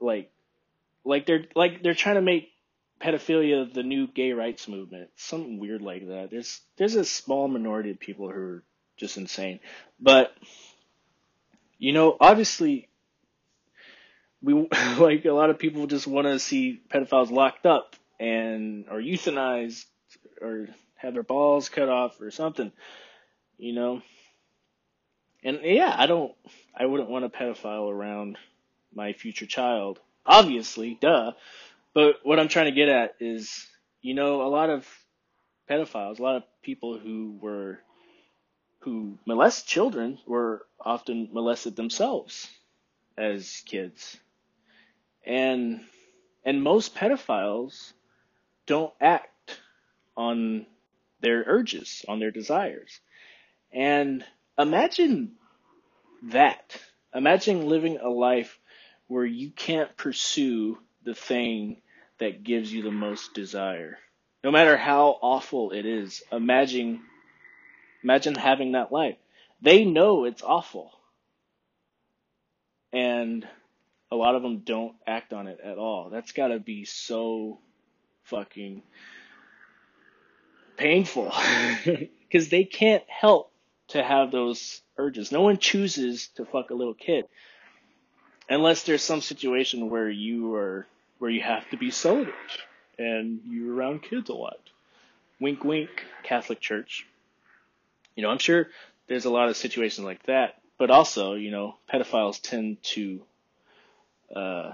[0.01, 0.31] like,
[1.05, 2.51] like they're like they're trying to make
[3.01, 5.09] pedophilia the new gay rights movement.
[5.17, 6.29] Something weird like that.
[6.31, 8.63] There's there's a small minority of people who are
[8.97, 9.61] just insane.
[9.99, 10.33] But
[11.79, 12.89] you know, obviously,
[14.43, 14.55] we
[14.99, 19.85] like a lot of people just want to see pedophiles locked up and or euthanized
[20.41, 20.69] or
[20.99, 22.73] have their balls cut off or something,
[23.57, 24.03] you know.
[25.43, 26.33] And yeah, I don't,
[26.77, 28.37] I wouldn't want a pedophile around
[28.95, 30.01] my future child.
[30.27, 31.33] Obviously, duh.
[31.95, 33.67] But what I'm trying to get at is,
[34.03, 34.87] you know, a lot of
[35.71, 37.79] pedophiles, a lot of people who were
[38.81, 42.49] who molest children were often molested themselves
[43.17, 44.17] as kids.
[45.25, 45.81] And
[46.45, 47.93] and most pedophiles
[48.67, 49.61] don't act
[50.17, 50.67] on
[51.21, 53.01] their urges, on their desires.
[53.73, 54.25] And
[54.59, 55.33] imagine
[56.25, 56.81] that.
[57.15, 58.59] Imagine living a life
[59.07, 61.81] where you can't pursue the thing
[62.19, 63.99] that gives you the most desire.
[64.45, 67.01] No matter how awful it is, imagine
[68.05, 69.17] imagine having that life.
[69.61, 70.93] They know it's awful.
[72.93, 73.47] And
[74.11, 76.11] a lot of them don't act on it at all.
[76.11, 77.59] That's got to be so
[78.25, 78.83] fucking
[80.79, 81.33] painful
[81.85, 83.53] because they can't help
[83.89, 85.31] to have those urges.
[85.33, 87.27] No one chooses to fuck a little kid
[88.49, 90.87] unless there's some situation where you are
[91.19, 92.35] where you have to be celibate
[92.99, 94.59] and you're around kids a lot.
[95.41, 95.91] Wink, wink,
[96.23, 97.07] Catholic Church.
[98.15, 98.69] You know, I'm sure
[99.07, 103.21] there's a lot of situations like that, but also, you know, pedophiles tend to
[104.35, 104.73] uh,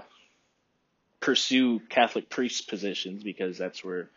[1.19, 4.09] pursue Catholic priest positions because that's where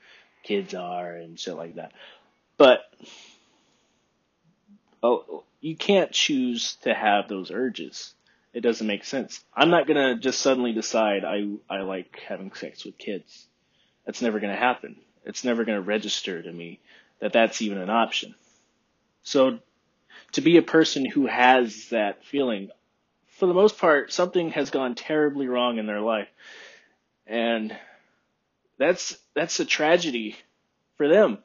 [0.43, 1.93] kids are and shit like that.
[2.57, 2.81] But
[5.03, 8.15] oh, you can't choose to have those urges.
[8.53, 9.45] It doesn't make sense.
[9.55, 13.47] I'm not gonna just suddenly decide I I like having sex with kids.
[14.07, 14.97] That's never gonna happen.
[15.25, 16.81] It's never gonna register to me
[17.21, 18.35] that that's even an option.
[19.23, 19.59] So
[20.33, 22.71] to be a person who has that feeling,
[23.39, 26.29] for the most part, something has gone terribly wrong in their life.
[27.27, 27.77] And
[28.79, 30.37] that's, that's a tragedy
[30.97, 31.39] for them.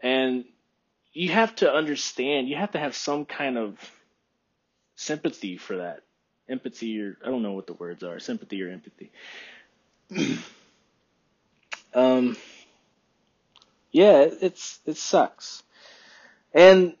[0.00, 0.44] And
[1.12, 3.76] you have to understand, you have to have some kind of
[4.94, 6.00] sympathy for that.
[6.48, 9.10] Empathy or, I don't know what the words are, sympathy or empathy.
[11.94, 12.36] um,
[13.90, 15.62] yeah, it's, it sucks.
[16.54, 16.94] And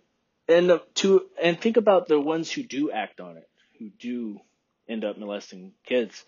[0.48, 4.40] and to and think about the ones who do act on it, who do
[4.88, 6.24] end up molesting kids.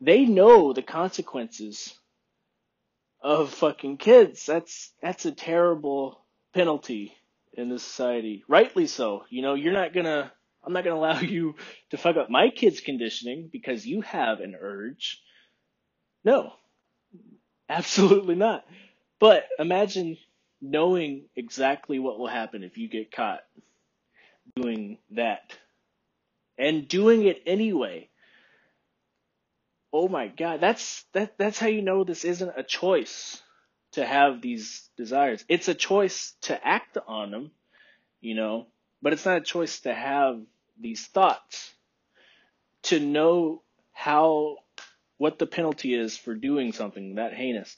[0.00, 1.94] They know the consequences
[3.20, 4.46] of fucking kids.
[4.46, 7.14] That's that's a terrible penalty
[7.52, 8.44] in this society.
[8.48, 9.24] Rightly so.
[9.30, 10.32] You know, you're not gonna
[10.64, 11.56] I'm not gonna allow you
[11.90, 15.20] to fuck up my kid's conditioning because you have an urge.
[16.24, 16.52] No.
[17.68, 18.64] Absolutely not.
[19.20, 20.16] But imagine
[20.60, 23.40] knowing exactly what will happen if you get caught
[24.56, 25.52] doing that
[26.58, 28.08] and doing it anyway.
[29.92, 33.42] Oh my god, that's that that's how you know this isn't a choice
[33.92, 35.44] to have these desires.
[35.48, 37.50] It's a choice to act on them,
[38.20, 38.66] you know,
[39.02, 40.40] but it's not a choice to have
[40.80, 41.72] these thoughts.
[42.84, 44.58] To know how
[45.18, 47.76] what the penalty is for doing something that heinous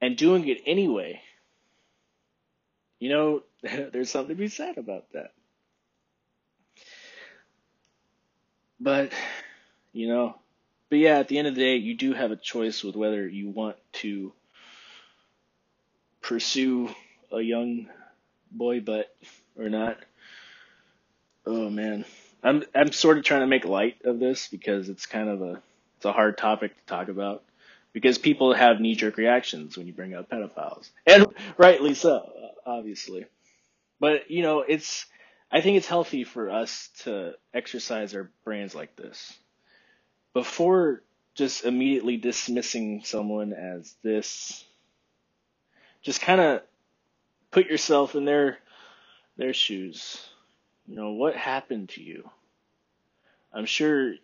[0.00, 1.22] and doing it anyway
[3.00, 5.32] you know, there's something to be said about that.
[8.80, 9.12] But,
[9.92, 10.36] you know,
[10.90, 13.26] but yeah, at the end of the day, you do have a choice with whether
[13.26, 14.32] you want to
[16.20, 16.94] pursue
[17.32, 17.88] a young
[18.52, 19.14] boy butt
[19.58, 19.96] or not.
[21.46, 22.04] Oh man.
[22.42, 25.62] I'm I'm sort of trying to make light of this because it's kind of a
[25.96, 27.42] it's a hard topic to talk about
[27.92, 30.90] because people have knee jerk reactions when you bring up pedophiles.
[31.06, 31.26] And
[31.58, 32.30] rightly so
[32.66, 33.26] obviously.
[33.98, 35.06] But, you know, it's,
[35.52, 39.34] I think it's healthy for us to exercise our brains like this.
[40.32, 41.02] Before
[41.34, 44.64] just immediately dismissing someone as this,
[46.02, 46.62] just kind of
[47.50, 48.58] put yourself in their,
[49.36, 50.18] their shoes.
[50.86, 52.28] You know, what happened to you?
[53.52, 54.14] I'm sure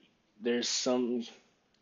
[0.41, 1.25] there's some,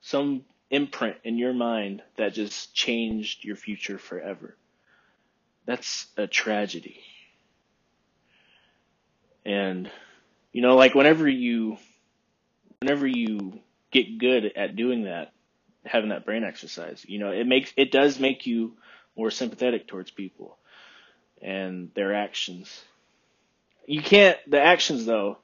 [0.00, 4.56] some imprint in your mind that just changed your future forever.
[5.66, 7.00] That's a tragedy.
[9.44, 9.90] And,
[10.52, 11.76] you know, like whenever you,
[12.80, 13.60] whenever you
[13.94, 15.32] get good at doing that,
[15.86, 18.74] having that brain exercise, you know, it makes, it does make you
[19.16, 20.58] more sympathetic towards people
[21.40, 22.82] and their actions.
[23.86, 25.38] You can't, the actions though,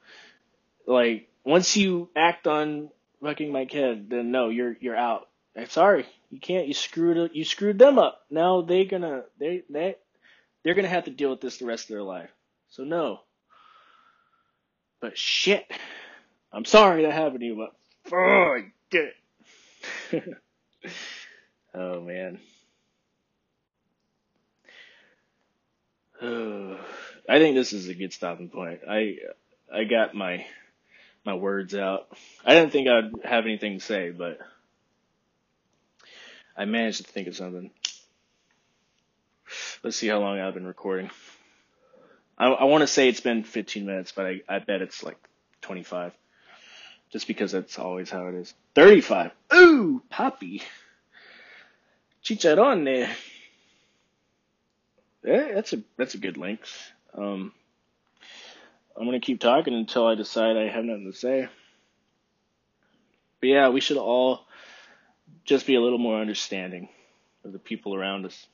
[0.85, 2.89] like, once you act on
[3.23, 5.27] fucking my kid, then no, you're, you're out.
[5.55, 6.67] I'm sorry, you can't.
[6.67, 8.21] You screwed you screwed them up.
[8.29, 9.97] Now they're gonna they they
[10.63, 12.29] they're to have to deal with this the rest of their life.
[12.69, 13.19] So no.
[15.01, 15.69] But shit.
[16.53, 17.73] I'm sorry that happened to you, but
[18.11, 19.09] oh, I did
[20.11, 20.37] it.
[21.73, 22.39] oh man.
[26.21, 28.81] I think this is a good stopping point.
[28.87, 29.17] I
[29.73, 30.45] I got my
[31.25, 32.07] my words out.
[32.45, 34.39] I didn't think I'd have anything to say, but
[36.57, 37.71] I managed to think of something.
[39.83, 41.09] Let's see how long I've been recording.
[42.37, 45.17] I, I want to say it's been 15 minutes, but I, I bet it's like
[45.61, 46.13] 25.
[47.11, 48.53] Just because that's always how it is.
[48.75, 49.31] 35.
[49.53, 50.63] Ooh, Poppy.
[52.23, 53.09] Chicharrone.
[55.23, 56.71] Yeah, that's a that's a good length.
[57.15, 57.51] Um,
[58.97, 61.47] I'm gonna keep talking until I decide I have nothing to say.
[63.39, 64.45] But yeah, we should all
[65.43, 66.89] just be a little more understanding
[67.43, 68.47] of the people around us.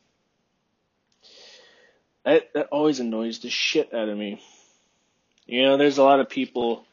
[2.26, 4.42] That that always annoys the shit out of me.
[5.46, 6.86] You know, there's a lot of people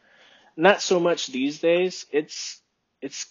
[0.57, 2.07] not so much these days.
[2.11, 2.61] It's
[3.01, 3.27] it's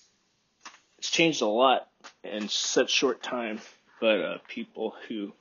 [0.98, 1.88] it's changed a lot
[2.24, 3.60] in such short time.
[4.00, 5.34] But uh, people who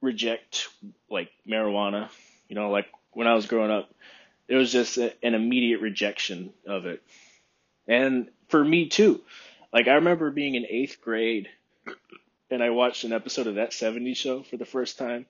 [0.00, 0.68] reject
[1.10, 2.08] like marijuana,
[2.48, 3.90] you know, like when I was growing up,
[4.48, 7.02] it was just a, an immediate rejection of it.
[7.86, 9.20] And for me too,
[9.72, 11.48] like I remember being in eighth grade,
[12.50, 15.26] and I watched an episode of that '70s show for the first time,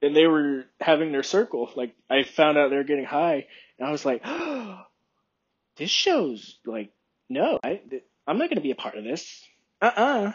[0.00, 1.70] and they were having their circle.
[1.76, 3.46] Like I found out they were getting high,
[3.80, 4.82] and I was like, oh,
[5.76, 6.92] "This show's like,
[7.28, 7.80] no, I,
[8.26, 9.42] I'm not gonna be a part of this.
[9.80, 10.32] Uh-uh."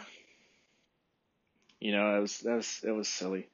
[1.80, 3.48] You know, it was that was it was silly,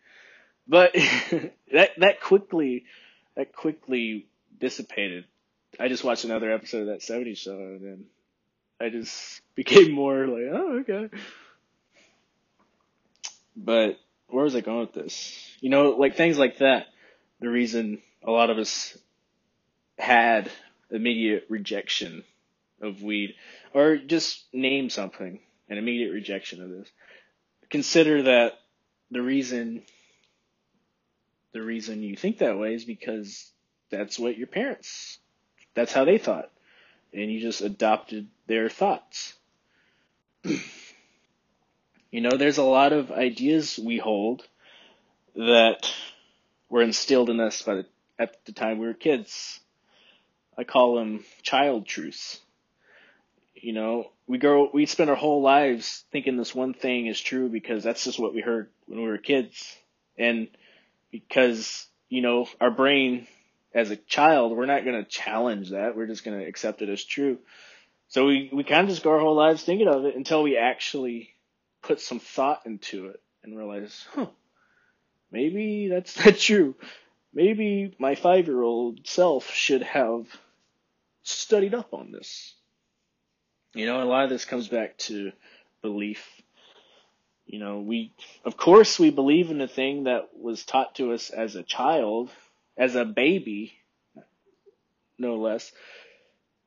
[0.66, 0.94] but
[1.72, 2.86] that that quickly
[3.36, 4.26] that quickly
[4.58, 5.26] dissipated.
[5.78, 8.04] I just watched another episode of that '70s show, and then
[8.80, 11.10] I just became more like, "Oh, okay."
[13.54, 15.36] But where was I going with this?
[15.60, 16.86] You know, like things like that.
[17.40, 18.96] The reason a lot of us
[20.02, 20.50] had
[20.90, 22.24] immediate rejection
[22.80, 23.34] of weed,
[23.72, 25.38] or just name something,
[25.68, 26.88] an immediate rejection of this.
[27.70, 28.58] Consider that
[29.10, 29.82] the reason
[31.52, 33.50] the reason you think that way is because
[33.90, 35.18] that's what your parents
[35.74, 36.50] that's how they thought
[37.12, 39.34] and you just adopted their thoughts
[42.12, 44.46] you know, there's a lot of ideas we hold
[45.34, 45.90] that
[46.68, 47.86] were instilled in us by the,
[48.18, 49.60] at the time we were kids.
[50.56, 52.40] I call them child truths.
[53.54, 57.48] You know, we grow, we spend our whole lives thinking this one thing is true
[57.48, 59.76] because that's just what we heard when we were kids.
[60.18, 60.48] And
[61.10, 63.26] because, you know, our brain
[63.74, 65.96] as a child, we're not going to challenge that.
[65.96, 67.38] We're just going to accept it as true.
[68.08, 70.56] So we, we kind of just go our whole lives thinking of it until we
[70.58, 71.30] actually
[71.82, 74.26] put some thought into it and realize, huh,
[75.30, 76.74] maybe that's not true.
[77.34, 80.26] Maybe my five year old self should have
[81.22, 82.54] studied up on this.
[83.74, 85.32] You know, a lot of this comes back to
[85.80, 86.26] belief.
[87.46, 88.12] You know, we,
[88.44, 92.30] of course, we believe in the thing that was taught to us as a child,
[92.76, 93.74] as a baby,
[95.18, 95.72] no less.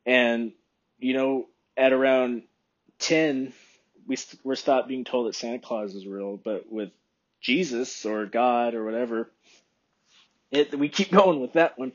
[0.06, 0.52] And,
[1.00, 1.48] you know,
[1.78, 2.44] at around
[3.00, 3.54] 10,
[4.08, 6.92] we we're stopped being told that Santa Claus is real, but with
[7.42, 9.30] Jesus or God or whatever,
[10.52, 11.94] it we keep going with that one.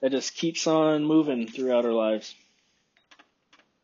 [0.00, 2.34] That just keeps on moving throughout our lives.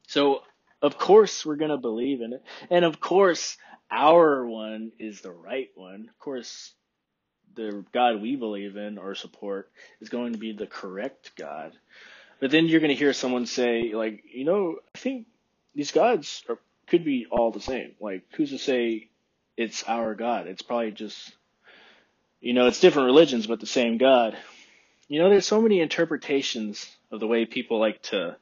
[0.06, 0.42] So
[0.80, 3.56] of course we're gonna believe in it, and of course
[3.90, 6.08] our one is the right one.
[6.08, 6.72] Of course,
[7.54, 11.72] the God we believe in or support is going to be the correct God.
[12.40, 15.26] But then you're going to hear someone say, like, you know, I think
[15.74, 17.92] these gods are could be all the same.
[18.00, 19.08] Like, who's to say
[19.56, 20.46] it's our God?
[20.48, 21.32] It's probably just,
[22.44, 24.36] you know, it's different religions, but the same God.
[25.08, 28.36] You know, there's so many interpretations of the way people like to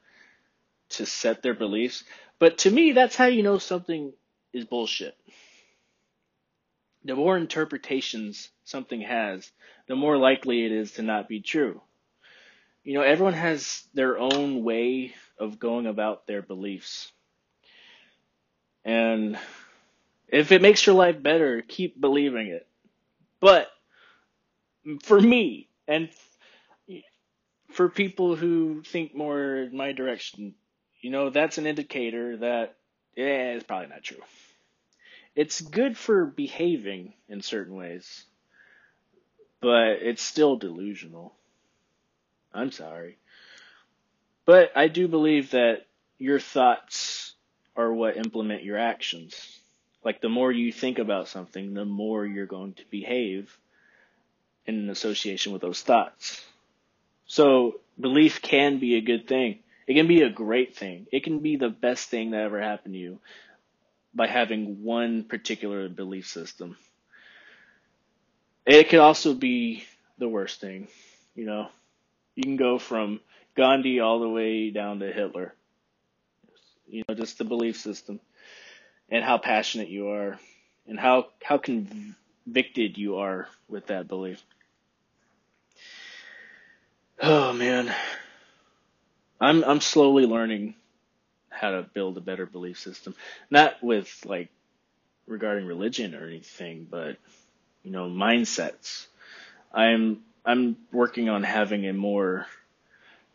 [0.91, 2.03] to set their beliefs.
[2.41, 4.13] But to me, that's how you know something
[4.53, 5.17] is bullshit.
[7.05, 9.49] The more interpretations something has,
[9.87, 11.81] the more likely it is to not be true.
[12.83, 17.13] You know, everyone has their own way of going about their beliefs.
[18.85, 19.39] And
[20.27, 22.67] if it makes your life better, keep believing it.
[23.39, 23.69] But
[25.03, 26.09] for me, and
[27.70, 30.55] for people who think more in my direction,
[31.01, 32.76] you know, that's an indicator that,
[33.16, 34.22] yeah, it's probably not true.
[35.35, 38.24] It's good for behaving in certain ways,
[39.61, 41.35] but it's still delusional.
[42.53, 43.16] I'm sorry.
[44.45, 45.87] But I do believe that
[46.18, 47.35] your thoughts
[47.76, 49.35] are what implement your actions.
[50.05, 53.57] Like the more you think about something, the more you're going to behave
[54.67, 56.41] in association with those thoughts.
[57.27, 59.59] So belief can be a good thing.
[59.87, 61.07] It can be a great thing.
[61.13, 63.19] It can be the best thing that ever happened to you
[64.15, 66.77] by having one particular belief system.
[68.65, 69.85] It could also be
[70.19, 70.89] the worst thing,
[71.35, 71.69] you know.
[72.37, 73.21] You can go from
[73.57, 75.55] Gandhi all the way down to Hitler.
[76.89, 78.21] You know, just the belief system
[79.09, 80.39] and how passionate you are
[80.87, 81.59] and how, how
[82.45, 84.43] convicted you are with that belief.
[87.20, 87.95] Oh man.
[89.40, 90.74] I'm, I'm slowly learning
[91.51, 93.14] how to build a better belief system.
[93.51, 94.49] Not with like
[95.26, 97.16] regarding religion or anything, but
[97.82, 99.07] you know, mindsets.
[99.72, 102.47] I'm I'm working on having a more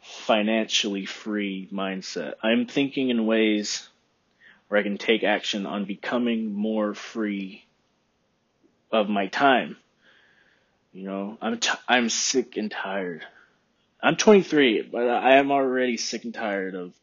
[0.02, 2.34] financially free mindset.
[2.44, 3.88] I'm thinking in ways
[4.68, 7.64] where I can take action on becoming more free
[8.92, 9.78] of my time.
[10.94, 13.24] You know, I'm t- I'm sick and tired.
[14.02, 16.94] I'm 23, but I am already sick and tired of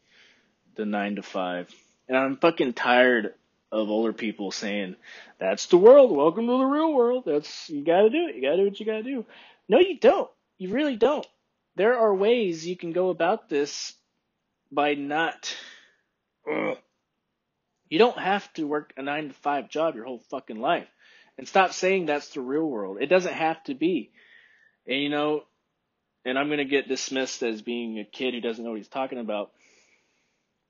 [0.75, 1.75] the 9 to 5.
[2.07, 3.33] And I'm fucking tired
[3.71, 4.95] of older people saying,
[5.39, 6.11] "That's the world.
[6.11, 7.25] Welcome to the real world.
[7.25, 8.35] That's you got to do it.
[8.35, 9.25] You got to do what you got to do."
[9.67, 10.29] No, you don't.
[10.57, 11.27] You really don't.
[11.75, 13.93] There are ways you can go about this
[14.71, 15.55] by not.
[16.51, 16.77] Ugh.
[17.87, 20.87] You don't have to work a nine to five job your whole fucking life.
[21.37, 22.97] And stop saying that's the real world.
[23.01, 24.11] It doesn't have to be.
[24.87, 25.43] And you know,
[26.23, 29.19] and I'm gonna get dismissed as being a kid who doesn't know what he's talking
[29.19, 29.51] about.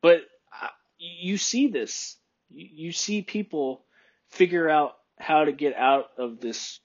[0.01, 0.21] But
[0.61, 2.17] uh, you see this
[2.49, 3.81] you see people
[4.29, 6.79] figure out how to get out of this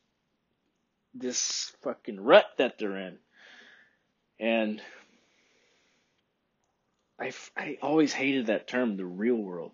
[1.14, 3.18] this fucking rut that they're in.
[4.38, 4.80] And
[7.18, 9.72] I, I always hated that term, the real world.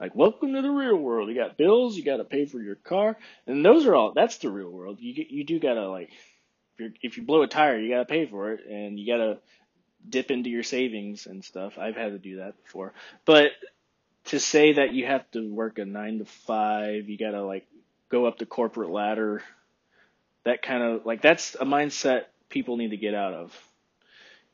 [0.00, 1.28] Like, welcome to the real world.
[1.28, 4.12] You got bills, you got to pay for your car, and those are all.
[4.14, 4.96] That's the real world.
[4.98, 6.08] You you do gotta like,
[6.78, 9.40] if you if you blow a tire, you gotta pay for it, and you gotta
[10.08, 11.78] dip into your savings and stuff.
[11.78, 12.94] I've had to do that before,
[13.26, 13.50] but
[14.26, 17.66] to say that you have to work a nine to five, you gotta like
[18.08, 19.42] go up the corporate ladder,
[20.44, 23.62] that kind of like that's a mindset people need to get out of.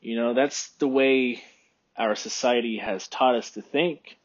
[0.01, 1.41] You know, that's the way
[1.95, 4.17] our society has taught us to think.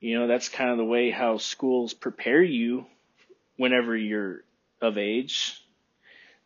[0.00, 2.86] You know, that's kind of the way how schools prepare you
[3.56, 4.42] whenever you're
[4.80, 5.60] of age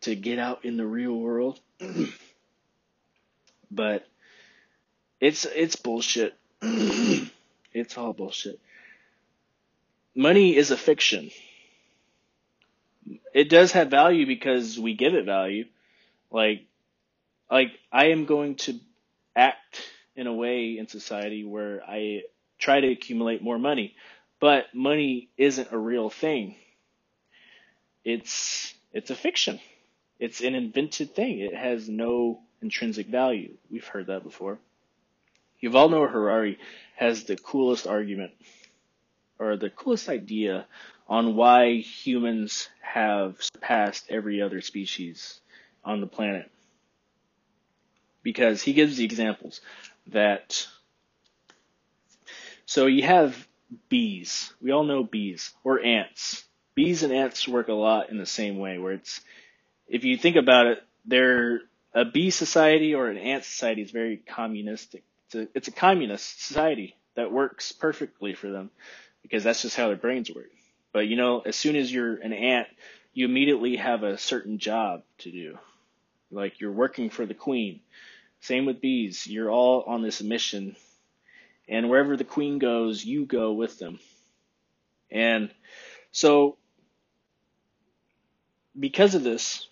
[0.01, 1.59] to get out in the real world.
[3.71, 4.07] but
[5.19, 6.35] it's it's bullshit.
[7.73, 8.59] It's all bullshit.
[10.15, 11.31] Money is a fiction.
[13.33, 15.65] It does have value because we give it value.
[16.29, 16.65] Like,
[17.49, 18.79] like I am going to
[19.35, 19.81] act
[20.15, 22.21] in a way in society where I
[22.63, 23.93] try to accumulate more money,
[24.39, 26.55] but money isn't a real thing.
[28.05, 29.59] It's, it's a fiction.
[30.17, 31.39] It's an invented thing.
[31.39, 33.57] It has no intrinsic value.
[33.69, 34.59] We've heard that before.
[35.61, 36.57] Yuval Noah Harari
[36.95, 38.31] has the coolest argument
[39.39, 40.65] or the coolest idea
[41.07, 45.41] on why humans have surpassed every other species
[45.83, 46.49] on the planet.
[48.21, 49.59] Because he gives the examples
[50.07, 50.65] that
[52.65, 53.47] so you have
[53.89, 54.53] bees.
[54.61, 56.43] We all know bees or ants.
[56.75, 59.21] Bees and ants work a lot in the same way where it's
[59.87, 61.61] if you think about it, they're
[61.93, 65.03] a bee society or an ant society is very communistic
[65.33, 68.69] it's a, it's a communist society that works perfectly for them
[69.21, 70.49] because that's just how their brains work.
[70.91, 72.67] But you know, as soon as you're an ant,
[73.13, 75.57] you immediately have a certain job to do.
[76.31, 77.81] Like you're working for the queen.
[78.41, 79.25] Same with bees.
[79.27, 80.75] You're all on this mission
[81.67, 83.99] and wherever the queen goes, you go with them.
[85.11, 85.51] And
[86.11, 86.57] so
[88.79, 89.67] because of this,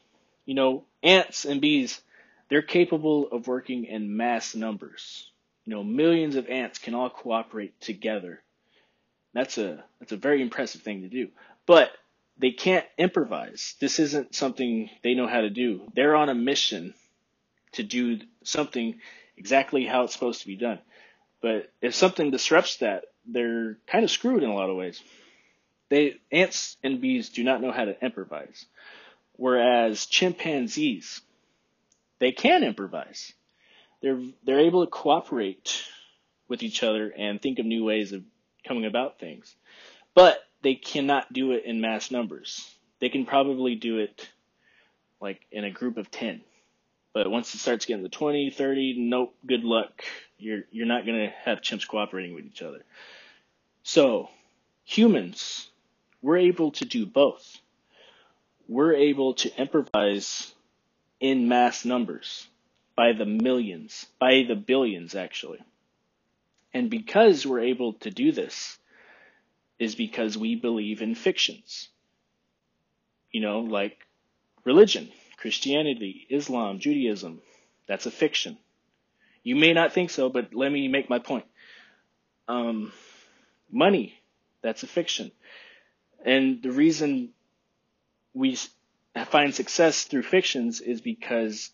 [0.45, 2.01] you know, ants and bees,
[2.49, 5.31] they're capable of working in mass numbers
[5.65, 8.41] you know, millions of ants can all cooperate together.
[9.33, 11.29] That's a that's a very impressive thing to do.
[11.65, 11.91] But
[12.37, 13.75] they can't improvise.
[13.79, 15.83] This isn't something they know how to do.
[15.93, 16.93] They're on a mission
[17.73, 18.99] to do something
[19.37, 20.79] exactly how it's supposed to be done.
[21.41, 25.01] But if something disrupts that, they're kind of screwed in a lot of ways.
[25.89, 28.65] They ants and bees do not know how to improvise.
[29.33, 31.21] Whereas chimpanzees,
[32.19, 33.33] they can improvise
[34.01, 35.83] they're they're able to cooperate
[36.47, 38.23] with each other and think of new ways of
[38.67, 39.55] coming about things.
[40.13, 42.69] But they cannot do it in mass numbers.
[42.99, 44.27] They can probably do it
[45.21, 46.41] like in a group of 10.
[47.13, 50.03] But once it starts getting to 20, 30, nope, good luck.
[50.41, 52.83] You're you're not going to have chimps cooperating with each other.
[53.83, 54.29] So,
[54.83, 55.69] humans,
[56.21, 57.59] we're able to do both.
[58.67, 60.53] We're able to improvise
[61.19, 62.47] in mass numbers
[62.95, 65.59] by the millions, by the billions actually.
[66.73, 68.77] And because we're able to do this
[69.77, 71.89] is because we believe in fictions.
[73.31, 73.97] You know, like
[74.63, 77.41] religion, Christianity, Islam, Judaism,
[77.87, 78.57] that's a fiction.
[79.43, 81.45] You may not think so, but let me make my point.
[82.47, 82.91] Um,
[83.71, 84.13] money,
[84.61, 85.31] that's a fiction.
[86.23, 87.29] And the reason
[88.33, 88.57] we
[89.27, 91.71] find success through fictions is because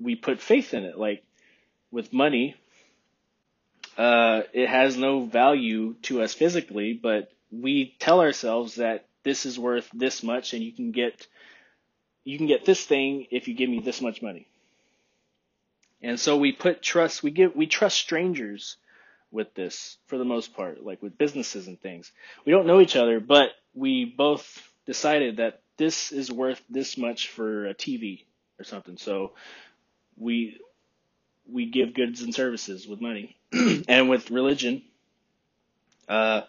[0.00, 0.98] we put faith in it.
[0.98, 1.22] Like
[1.90, 2.54] with money,
[3.96, 9.58] uh, it has no value to us physically, but we tell ourselves that this is
[9.58, 11.26] worth this much and you can get
[12.24, 14.46] you can get this thing if you give me this much money.
[16.02, 18.76] And so we put trust we give we trust strangers
[19.30, 22.12] with this for the most part, like with businesses and things.
[22.44, 27.28] We don't know each other, but we both decided that this is worth this much
[27.28, 28.24] for a TV
[28.58, 28.96] or something.
[28.96, 29.32] So
[30.16, 30.58] we
[31.50, 33.36] we give goods and services with money.
[33.88, 34.82] and with religion,
[36.08, 36.42] uh,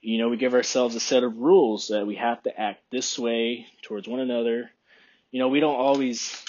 [0.00, 3.18] you know, we give ourselves a set of rules that we have to act this
[3.18, 4.70] way towards one another.
[5.30, 6.44] You know, we don't always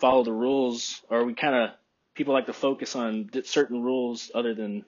[0.00, 1.70] follow the rules, or we kind of
[2.14, 4.84] people like to focus on certain rules other than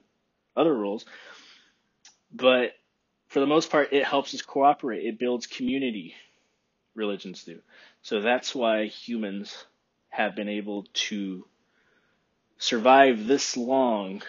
[0.57, 1.05] other rules.
[2.31, 2.71] But
[3.27, 5.05] for the most part, it helps us cooperate.
[5.05, 6.15] It builds community.
[6.95, 7.59] Religions do.
[8.01, 9.65] So that's why humans
[10.09, 11.45] have been able to
[12.57, 14.21] survive this long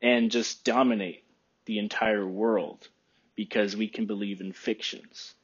[0.00, 1.24] and just dominate
[1.66, 2.88] the entire world
[3.36, 5.34] because we can believe in fictions.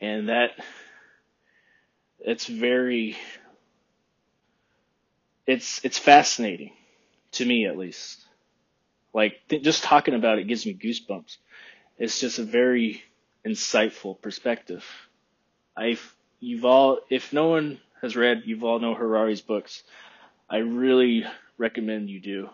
[0.00, 0.52] And that
[2.24, 3.16] it's very
[5.46, 6.72] it's it's fascinating
[7.32, 8.20] to me at least.
[9.12, 11.36] Like th- just talking about it gives me goosebumps.
[11.98, 13.02] It's just a very
[13.46, 14.84] insightful perspective.
[15.76, 19.82] I've you've all if no one has read Yuval Noah Harari's books,
[20.48, 21.24] I really
[21.58, 22.50] recommend you do.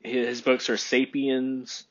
[0.00, 1.84] His books are Sapiens,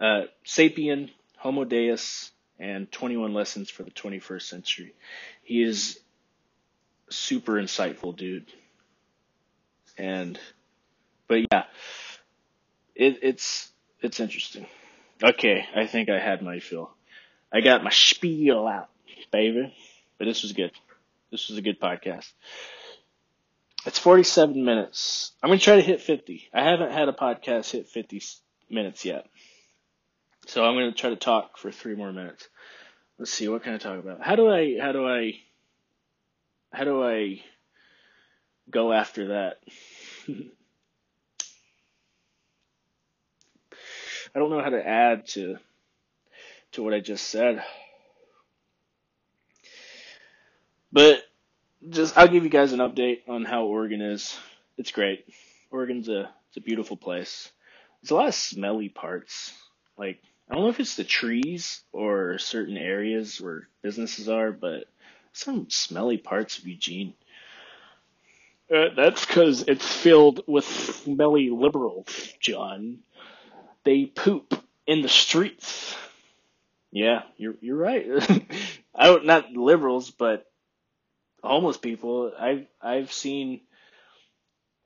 [0.00, 4.94] uh, Sapien, Homo Deus, and 21 Lessons for the 21st Century.
[5.42, 6.00] He is
[7.10, 8.46] super insightful dude.
[9.96, 10.38] And,
[11.28, 11.64] but yeah,
[12.94, 14.66] it, it's, it's interesting.
[15.22, 16.90] Okay, I think I had my fill.
[17.52, 18.88] I got my spiel out,
[19.30, 19.74] baby.
[20.18, 20.72] But this was good.
[21.30, 22.30] This was a good podcast.
[23.86, 25.32] It's 47 minutes.
[25.42, 26.48] I'm going to try to hit 50.
[26.54, 28.22] I haven't had a podcast hit 50
[28.70, 29.26] minutes yet.
[30.46, 32.48] So I'm going to try to talk for three more minutes.
[33.18, 34.22] Let's see, what can I talk about?
[34.22, 35.32] How do I, how do I,
[36.72, 37.40] how do I
[38.70, 39.58] go after that?
[44.34, 45.56] I don't know how to add to,
[46.72, 47.62] to what I just said.
[50.92, 51.22] But
[51.90, 54.36] just I'll give you guys an update on how Oregon is.
[54.78, 55.26] It's great.
[55.70, 57.50] Oregon's a it's a beautiful place.
[58.00, 59.52] There's a lot of smelly parts.
[59.98, 64.84] Like I don't know if it's the trees or certain areas where businesses are, but
[65.32, 67.14] some smelly parts of Eugene.
[68.74, 72.06] Uh, that's because it's filled with smelly liberals,
[72.40, 72.98] John.
[73.84, 74.54] They poop
[74.86, 75.94] in the streets.
[76.90, 78.06] Yeah, you're you're right.
[78.94, 80.46] I don't not liberals, but
[81.42, 82.32] homeless people.
[82.38, 83.60] I've I've seen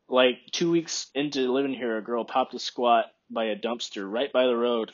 [0.09, 4.33] like two weeks into living here, a girl popped a squat by a dumpster right
[4.33, 4.91] by the road,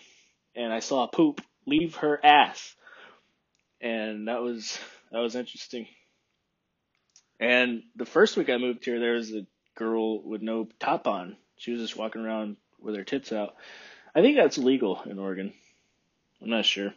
[0.54, 2.74] and I saw poop leave her ass,
[3.80, 4.78] and that was
[5.10, 5.86] that was interesting.
[7.40, 11.36] And the first week I moved here, there was a girl with no top on.
[11.56, 13.56] She was just walking around with her tits out.
[14.14, 15.52] I think that's legal in Oregon.
[16.40, 16.94] I'm not sure.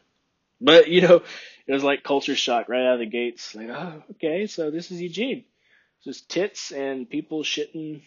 [0.59, 1.21] But you know,
[1.65, 3.55] it was like culture shock right out of the gates.
[3.55, 5.43] Like, oh, okay, so this is Eugene.
[5.97, 8.01] It's just tits and people shitting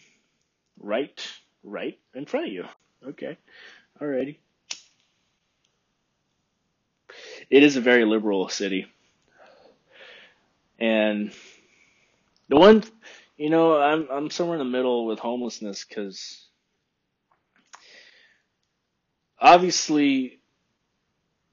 [0.79, 1.27] right,
[1.63, 2.65] right in front of you.
[3.07, 3.37] Okay,
[4.01, 4.37] alrighty.
[7.51, 8.87] It is a very liberal city,
[10.79, 11.33] and
[12.47, 12.83] the one,
[13.37, 16.47] you know, I'm I'm somewhere in the middle with homelessness because
[19.37, 20.39] obviously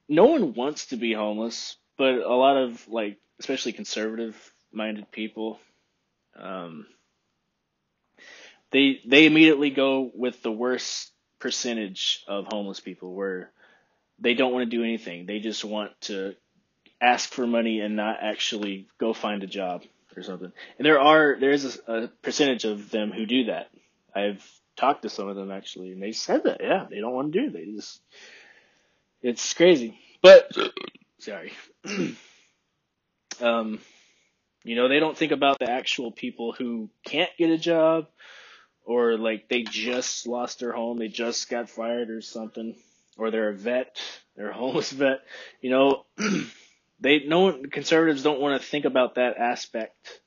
[0.08, 4.36] no one wants to be homeless, but a lot of like, especially conservative
[4.70, 5.58] minded people,
[6.38, 6.86] um,
[8.70, 13.50] they they immediately go with the worst percentage of homeless people, where
[14.20, 15.26] they don't want to do anything.
[15.26, 16.34] They just want to
[17.00, 19.84] ask for money and not actually go find a job
[20.16, 20.52] or something.
[20.78, 23.68] And there are there is a, a percentage of them who do that.
[24.14, 24.44] I've
[24.76, 27.40] talked to some of them actually, and they said that yeah, they don't want to
[27.40, 27.52] do it.
[27.52, 28.00] They just
[29.22, 29.98] it's crazy.
[30.22, 30.56] But
[31.18, 31.52] sorry.
[33.40, 33.80] um,
[34.64, 38.06] you know, they don't think about the actual people who can't get a job
[38.84, 42.74] or like they just lost their home, they just got fired or something,
[43.18, 44.00] or they're a vet,
[44.36, 45.20] they're a homeless vet.
[45.60, 46.06] You know,
[47.00, 50.20] they no one conservatives don't want to think about that aspect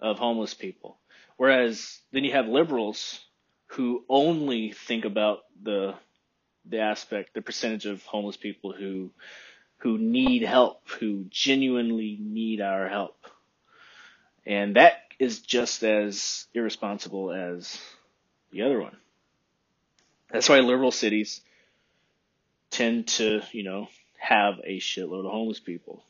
[0.00, 0.96] of homeless people.
[1.36, 3.20] Whereas then you have liberals
[3.66, 5.94] who only think about the
[6.66, 9.10] the aspect, the percentage of homeless people who
[9.78, 13.16] who need help, who genuinely need our help.
[14.46, 17.78] And that is just as irresponsible as
[18.50, 18.96] the other one.
[20.30, 21.40] That's why liberal cities
[22.74, 26.04] tend to, you know, have a shitload of homeless people.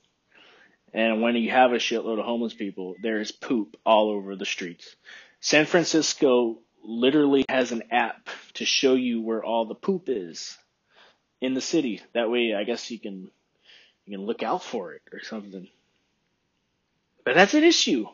[0.93, 4.47] And when you have a shitload of homeless people, there is poop all over the
[4.47, 4.97] streets.
[5.41, 10.57] San Francisco literally has an app to show you where all the poop is
[11.41, 12.01] in the city.
[12.15, 13.31] That way, I guess you can
[14.07, 15.69] you can look out for it or something.
[17.25, 18.07] But that's an issue.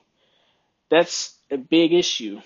[0.88, 2.40] That's a big issue.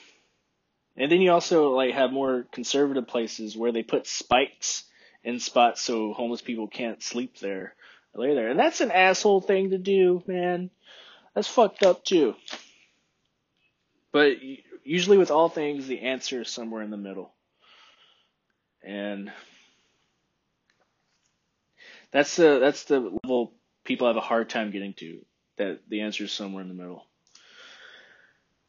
[0.96, 4.84] And then you also like have more conservative places where they put spikes
[5.24, 7.74] in spots so homeless people can't sleep there
[8.16, 8.48] lay there.
[8.48, 10.70] And that's an asshole thing to do, man.
[11.34, 12.34] That's fucked up too.
[14.12, 14.36] But
[14.84, 17.32] usually with all things, the answer is somewhere in the middle.
[18.82, 19.32] And
[22.12, 23.52] that's the that's the level
[23.82, 25.24] people have a hard time getting to.
[25.56, 27.06] That the answer is somewhere in the middle.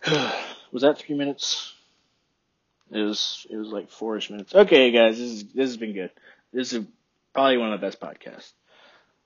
[0.72, 1.74] was that three minutes?
[2.92, 4.56] It was it was like fourish minutes.
[4.56, 6.12] Okay, guys, this is this has been good.
[6.56, 6.86] This is
[7.34, 8.54] probably one of the best podcasts.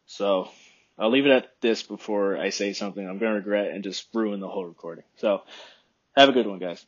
[0.08, 0.50] So
[0.98, 4.40] I'll leave it at this before I say something I'm gonna regret and just ruin
[4.40, 5.04] the whole recording.
[5.18, 5.44] So
[6.18, 6.84] have a good one, guys.